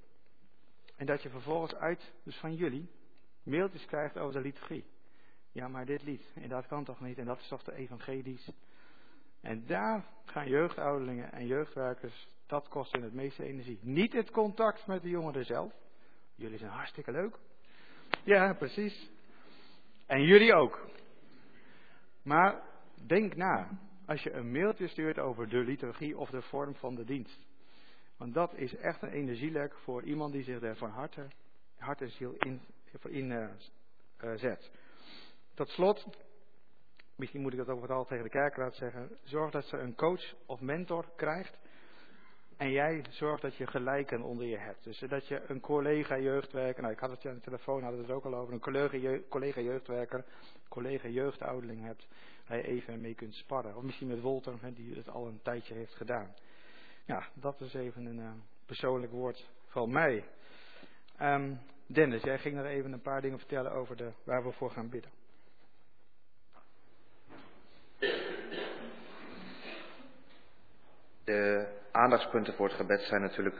[0.95, 2.89] En dat je vervolgens uit, dus van jullie,
[3.43, 4.85] mailtjes krijgt over de liturgie.
[5.51, 8.51] Ja, maar dit lied, en dat kan toch niet, en dat is toch de evangelisch.
[9.41, 13.79] En daar gaan jeugdouderlingen en jeugdwerkers, dat kost hun het meeste energie.
[13.81, 15.73] Niet het contact met de jongeren zelf.
[16.35, 17.37] Jullie zijn hartstikke leuk.
[18.23, 19.09] Ja, precies.
[20.05, 20.87] En jullie ook.
[22.23, 22.61] Maar
[23.07, 23.69] denk na
[24.05, 27.39] als je een mailtje stuurt over de liturgie of de vorm van de dienst.
[28.17, 31.27] Want dat is echt een energielek voor iemand die zich er van harte,
[31.77, 32.61] hart en ziel in,
[33.09, 33.47] in uh,
[34.23, 34.71] uh, zet.
[35.53, 36.07] Tot slot,
[37.21, 40.61] misschien moet ik dat overal tegen de kerkraad zeggen, zorg dat ze een coach of
[40.61, 41.57] mentor krijgt.
[42.57, 44.83] En jij zorgt dat je gelijken onder je hebt.
[44.83, 48.07] Dus dat je een collega jeugdwerker, nou ik had het aan de telefoon, hadden we
[48.07, 50.25] het ook al over, een collega, collega jeugdwerker,
[50.67, 52.07] collega jeugdouderling hebt
[52.47, 53.75] waar je even mee kunt sparren.
[53.75, 56.33] Of misschien met Wolter, die het al een tijdje heeft gedaan.
[57.05, 58.31] Ja, dat is even een uh,
[58.65, 60.23] persoonlijk woord van mij.
[61.21, 64.71] Um, Dennis, jij ging nog even een paar dingen vertellen over de, waar we voor
[64.71, 65.20] gaan bidden.
[71.23, 73.59] De aandachtspunten voor het gebed zijn natuurlijk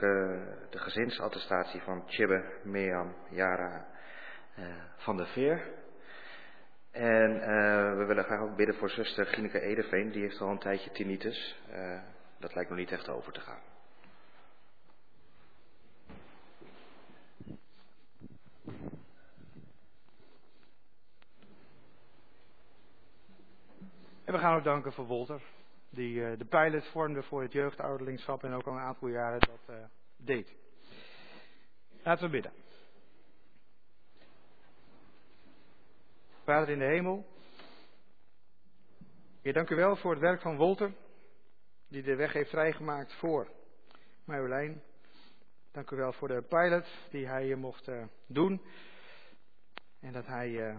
[0.70, 3.86] de gezinsattestatie van Chibbe, Mirjam, Jara,
[4.58, 4.66] uh,
[4.96, 5.70] van de Veer.
[6.90, 10.10] En uh, we willen graag ook bidden voor zuster Gineke Edeveen.
[10.10, 11.60] Die heeft al een tijdje tinnitus.
[12.38, 13.60] Dat lijkt nog niet echt over te gaan.
[24.24, 25.42] En we gaan ook danken voor Wolter.
[25.94, 29.90] Die uh, de pilot vormde voor het jeugdouderlingschap en ook al een aantal jaren dat
[30.16, 30.54] deed.
[32.02, 32.52] Laten we bidden.
[36.44, 37.26] Vader in de hemel.
[39.42, 40.92] Heer, dank u wel voor het werk van Wolter,
[41.88, 43.48] die de weg heeft vrijgemaakt voor
[44.24, 44.82] Marjolein.
[45.72, 48.62] Dank u wel voor de pilot die hij hier mocht uh, doen.
[50.00, 50.76] En dat hij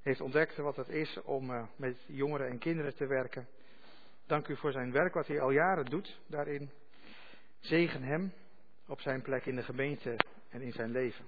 [0.00, 3.48] heeft ontdekt wat het is om met jongeren en kinderen te werken.
[4.28, 6.70] Dank u voor zijn werk wat hij al jaren doet daarin.
[7.58, 8.32] Zegen hem
[8.86, 10.16] op zijn plek in de gemeente
[10.48, 11.24] en in zijn leven.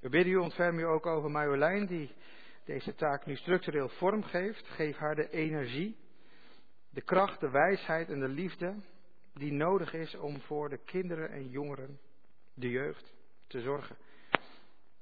[0.00, 2.14] We bidden u, ontferm u ook over Marjolein, die
[2.64, 4.66] deze taak nu structureel vorm geeft.
[4.66, 5.96] Geef haar de energie,
[6.90, 8.74] de kracht, de wijsheid en de liefde
[9.34, 12.00] die nodig is om voor de kinderen en jongeren,
[12.54, 13.12] de jeugd,
[13.46, 13.96] te zorgen.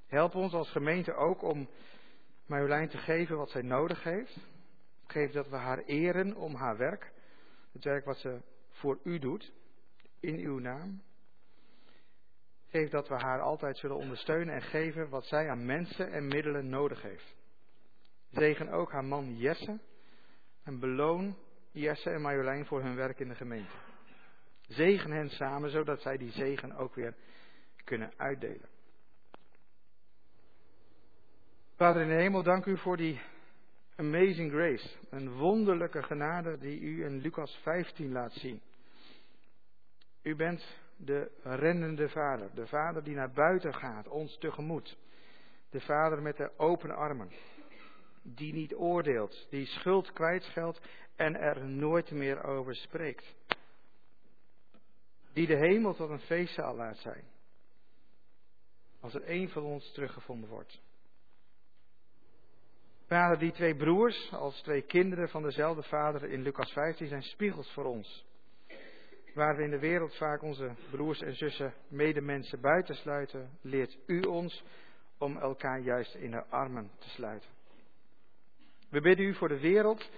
[0.07, 1.69] Help ons als gemeente ook om
[2.47, 4.37] Marjolein te geven wat zij nodig heeft.
[5.11, 7.13] Geef dat we haar eren om haar werk,
[7.73, 9.53] het werk wat ze voor u doet,
[10.21, 11.03] in uw naam.
[12.69, 16.69] Geef dat we haar altijd zullen ondersteunen en geven wat zij aan mensen en middelen
[16.69, 17.37] nodig heeft.
[18.31, 19.79] Zegen ook haar man Jesse
[20.63, 21.37] en beloon
[21.71, 23.77] Jesse en Marjolein voor hun werk in de gemeente.
[24.69, 27.15] Zegen hen samen, zodat zij die zegen ook weer
[27.85, 28.69] kunnen uitdelen.
[31.75, 33.21] Vader in de hemel, dank u voor die
[34.01, 34.89] amazing grace.
[35.11, 38.61] Een wonderlijke genade die u in Lucas 15 laat zien.
[40.23, 42.55] U bent de rennende vader.
[42.55, 44.97] De vader die naar buiten gaat, ons tegemoet.
[45.71, 47.31] De vader met de open armen.
[48.23, 50.81] die niet oordeelt, die schuld kwijtscheldt
[51.17, 53.35] en er nooit meer over spreekt.
[55.33, 57.25] Die de hemel tot een feestzaal laat zijn.
[59.01, 60.81] Als er één van ons teruggevonden wordt.
[63.11, 67.73] Vader, die twee broers, als twee kinderen van dezelfde vader in Lucas 15, zijn spiegels
[67.73, 68.25] voor ons.
[69.35, 74.65] Waar we in de wereld vaak onze broers en zussen, medemensen buitensluiten, leert u ons
[75.19, 77.51] om elkaar juist in de armen te sluiten.
[78.91, 80.11] We bidden u voor de wereld.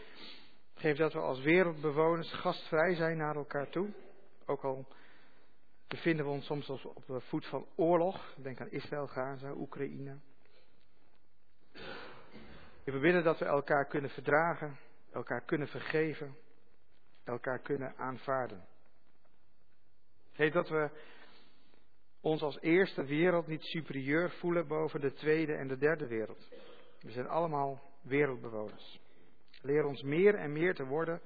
[0.74, 3.89] Geef dat we als wereldbewoners gastvrij zijn naar elkaar toe.
[4.47, 4.86] Ook al
[5.89, 8.35] bevinden we ons soms op de voet van oorlog.
[8.36, 10.19] Denk aan Israël, Gaza, Oekraïne.
[12.85, 14.79] We bidden dat we elkaar kunnen verdragen,
[15.13, 16.37] elkaar kunnen vergeven,
[17.25, 18.65] elkaar kunnen aanvaarden.
[20.33, 20.91] Geef dat we
[22.21, 26.49] ons als eerste wereld niet superieur voelen boven de tweede en de derde wereld.
[27.01, 29.01] We zijn allemaal wereldbewoners.
[29.61, 31.21] Leer ons meer en meer te worden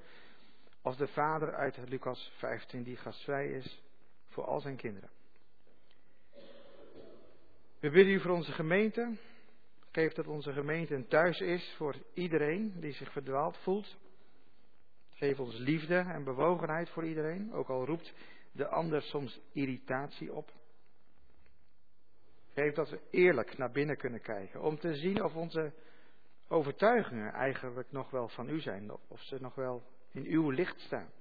[0.81, 3.83] als de vader uit Lucas 15 die gastvrij is
[4.27, 5.09] voor al zijn kinderen.
[7.79, 9.17] We bidden u voor onze gemeente.
[9.97, 13.97] Geef dat onze gemeente een thuis is voor iedereen die zich verdwaald voelt.
[15.09, 18.13] Geef ons liefde en bewogenheid voor iedereen, ook al roept
[18.51, 20.53] de ander soms irritatie op.
[22.53, 25.73] Geef dat we eerlijk naar binnen kunnen kijken, om te zien of onze
[26.47, 31.11] overtuigingen eigenlijk nog wel van u zijn, of ze nog wel in uw licht staan.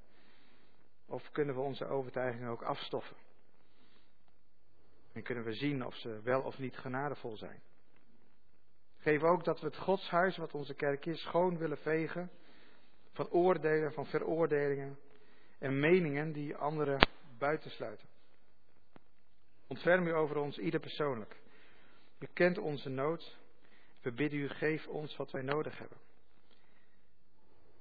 [1.07, 3.17] Of kunnen we onze overtuigingen ook afstoffen?
[5.13, 7.66] En kunnen we zien of ze wel of niet genadevol zijn?
[9.07, 12.31] Geef ook dat we het godshuis, wat onze kerk is, schoon willen vegen
[13.13, 14.99] van oordelen, van veroordelingen
[15.59, 17.09] en meningen die anderen
[17.39, 18.09] buitensluiten.
[19.67, 21.37] Ontferm u over ons ieder persoonlijk.
[22.19, 23.37] U kent onze nood.
[24.03, 25.99] We bidden u, geef ons wat wij nodig hebben.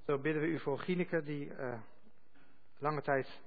[0.05, 1.79] Zo bidden we u voor Gineke, die uh,
[2.77, 3.39] lange tijd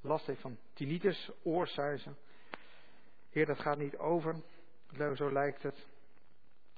[0.00, 2.16] last heeft van tinnitus, oorsuizen.
[3.30, 4.36] Heer, dat gaat niet over.
[5.14, 5.88] Zo lijkt het.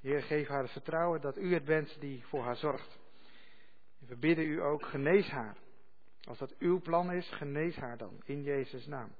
[0.02, 2.98] Heer, geef haar het vertrouwen dat u het bent die voor haar zorgt.
[4.00, 5.56] En we bidden u ook, genees haar.
[6.22, 9.14] Als dat uw plan is, genees haar dan, in Jezus' naam.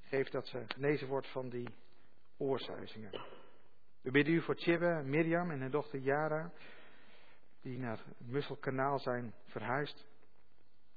[0.00, 1.68] Geef dat ze genezen wordt van die
[2.36, 3.10] oorsuizingen.
[4.02, 6.52] We bidden u voor Tjibbe, Mirjam en hun dochter Yara,
[7.60, 10.06] die naar het Musselkanaal zijn verhuisd.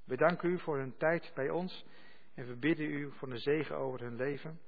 [0.04, 1.86] We danken u voor hun tijd bij ons
[2.34, 4.60] en we bidden u voor de zegen over hun leven.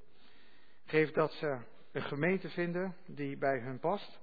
[0.86, 1.60] Geef dat ze
[1.98, 4.20] een gemeente vinden die bij hun past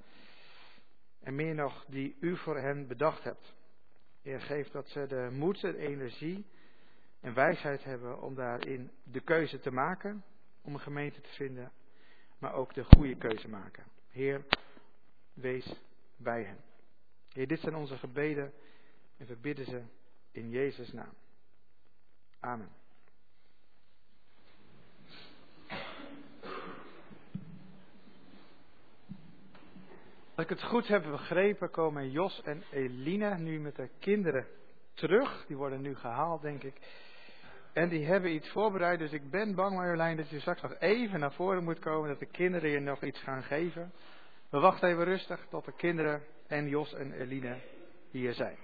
[1.20, 3.54] en meer nog die u voor hen bedacht hebt.
[4.22, 6.46] Heer, geef dat ze de moed en energie
[7.20, 10.24] en wijsheid hebben om daarin de keuze te maken
[10.62, 11.72] om een gemeente te vinden,
[12.38, 13.84] maar ook de goede keuze maken.
[14.10, 14.44] Heer,
[15.32, 15.80] wees
[16.16, 16.60] bij hen.
[17.32, 18.52] Heer, dit zijn onze gebeden
[19.16, 19.82] en we bidden ze
[20.30, 21.14] in Jezus' naam.
[22.40, 22.83] Amen.
[30.36, 34.46] Als ik het goed heb begrepen, komen Jos en Eline nu met de kinderen
[34.94, 35.44] terug.
[35.46, 36.74] Die worden nu gehaald, denk ik.
[37.72, 41.20] En die hebben iets voorbereid, dus ik ben bang Marjolein dat je straks nog even
[41.20, 43.92] naar voren moet komen, dat de kinderen je nog iets gaan geven.
[44.50, 47.56] We wachten even rustig tot de kinderen en Jos en Eline
[48.10, 48.56] hier zijn.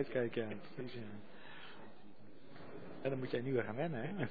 [0.00, 0.48] uitkijken.
[3.02, 4.26] En dan moet jij nu weer gaan wennen, hè?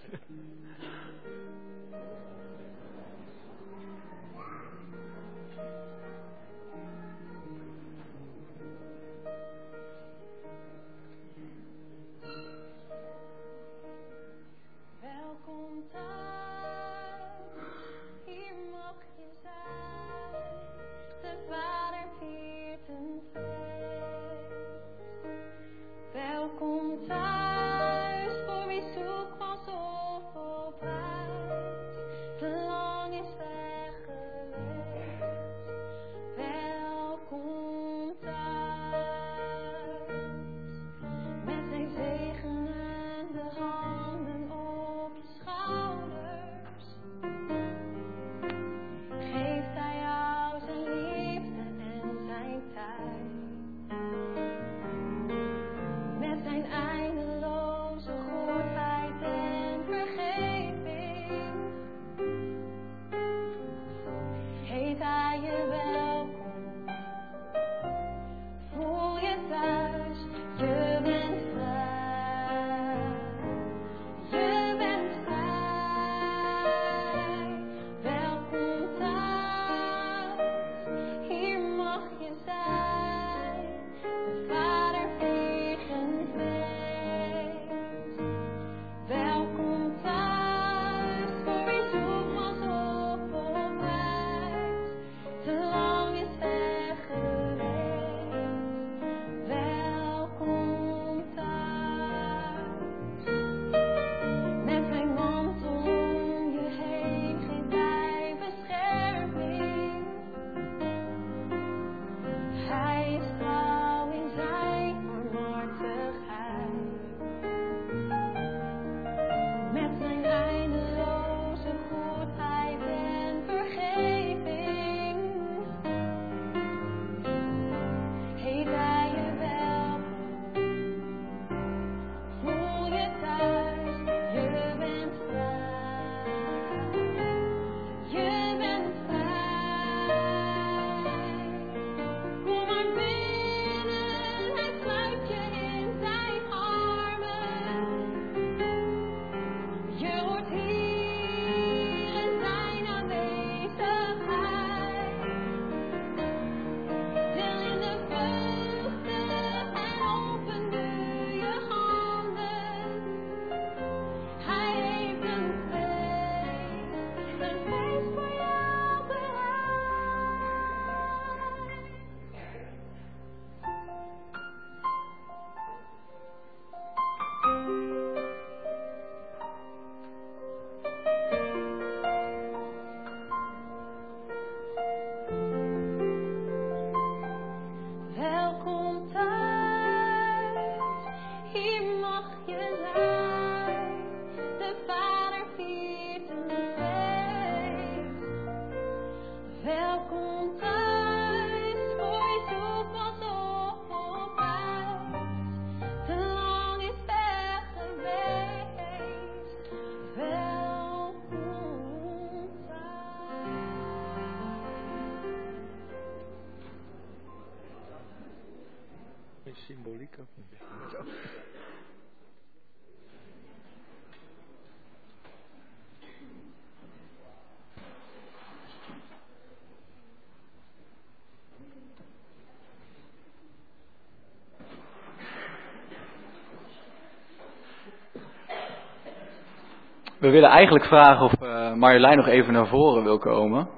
[240.19, 243.69] We willen eigenlijk vragen of eh, Marjolein nog even naar voren wil komen.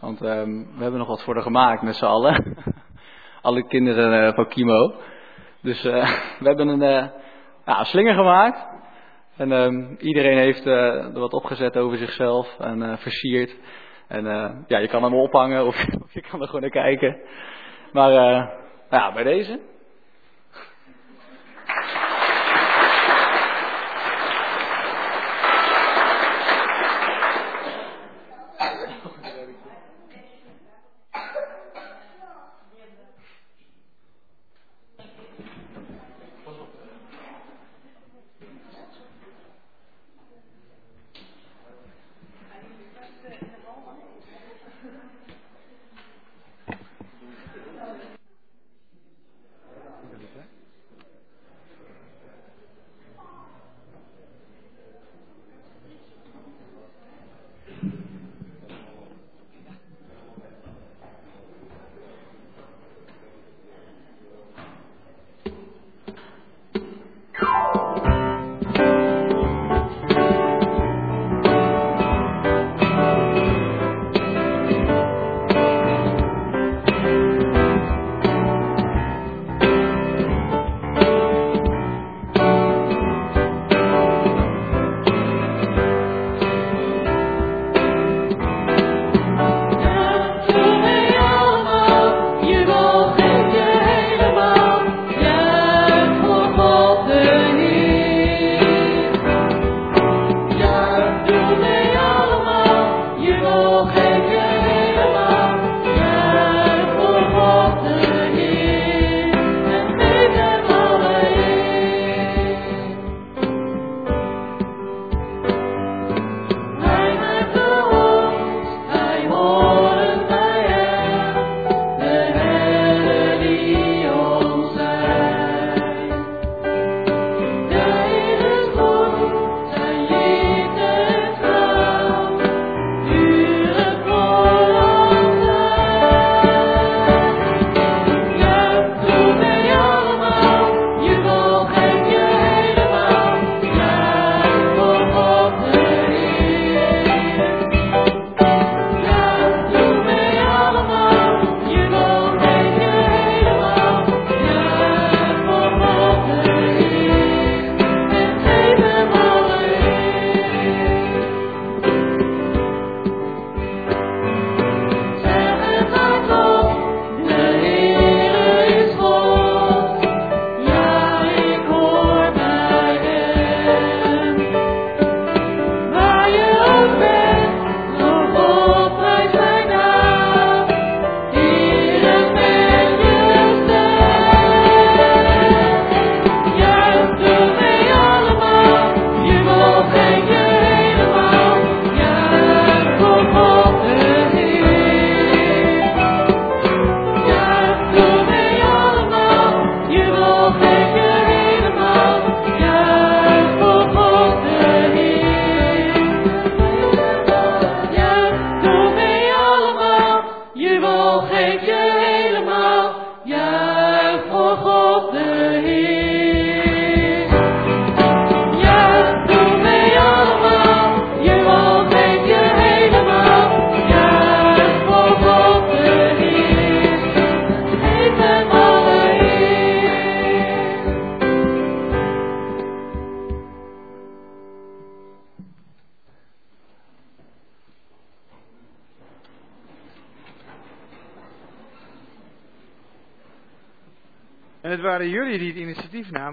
[0.00, 2.56] Want ehm, we hebben nog wat voor haar gemaakt met z'n allen.
[3.42, 4.94] Alle kinderen eh, van Kimo.
[5.62, 6.08] Dus eh,
[6.40, 7.10] we hebben een
[7.66, 8.66] ja, slinger gemaakt.
[9.36, 13.56] En ehm, iedereen heeft er wat opgezet over zichzelf en versierd.
[14.08, 14.24] En
[14.66, 17.20] ja, je kan hem ophangen of, je kan er gewoon naar kijken.
[17.92, 18.48] Maar nou
[18.90, 19.60] ja, bij deze.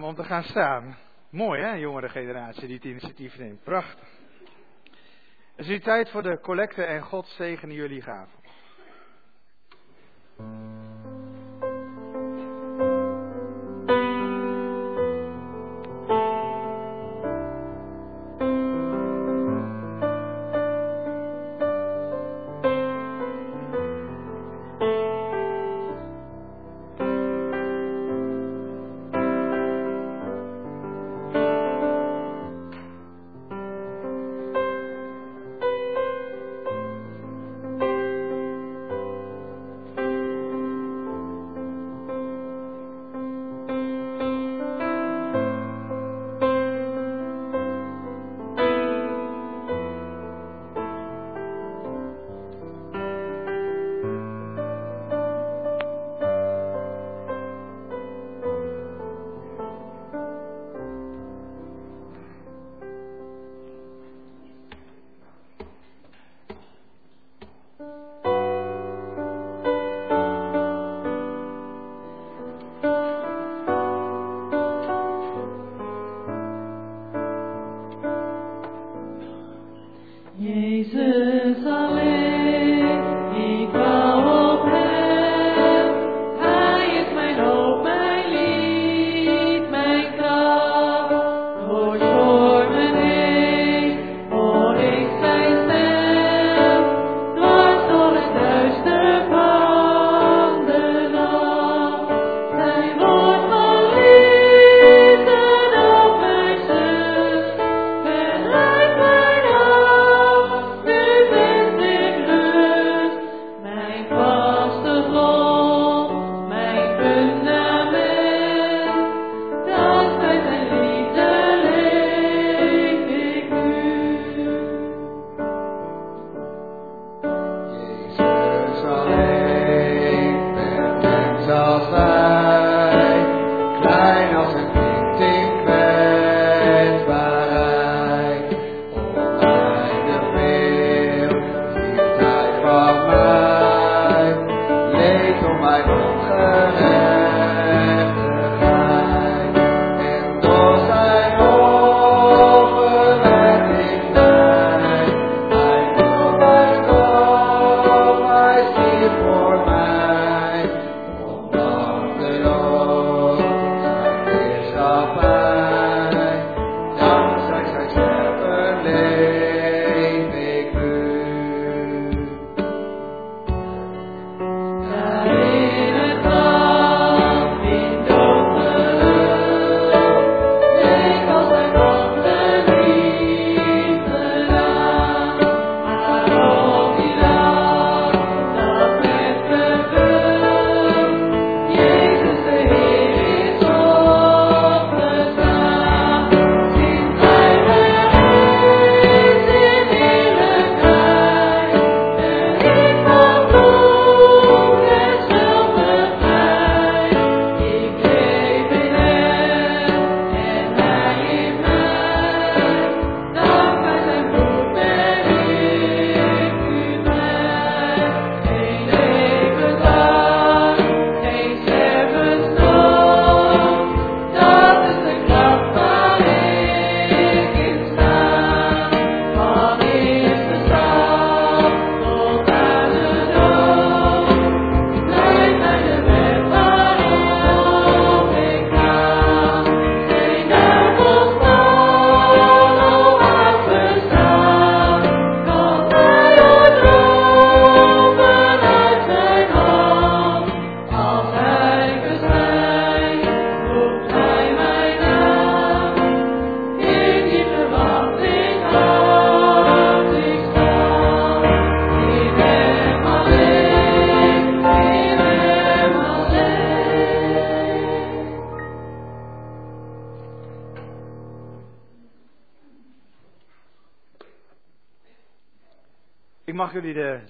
[0.01, 0.97] om te gaan staan.
[1.29, 3.63] Mooi hè, jongere generatie die het initiatief neemt.
[3.63, 4.07] Prachtig.
[5.55, 8.41] Het is nu tijd voor de collecte en God zegene jullie gaven.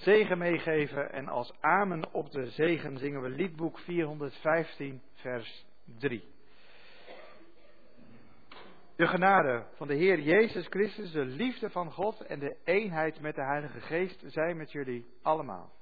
[0.04, 5.66] zegen meegeven en als amen op de zegen zingen we liedboek 415, vers
[5.98, 6.24] 3.
[8.96, 13.34] De genade van de Heer Jezus Christus, de liefde van God en de eenheid met
[13.34, 15.72] de Heilige Geest zijn met jullie allemaal.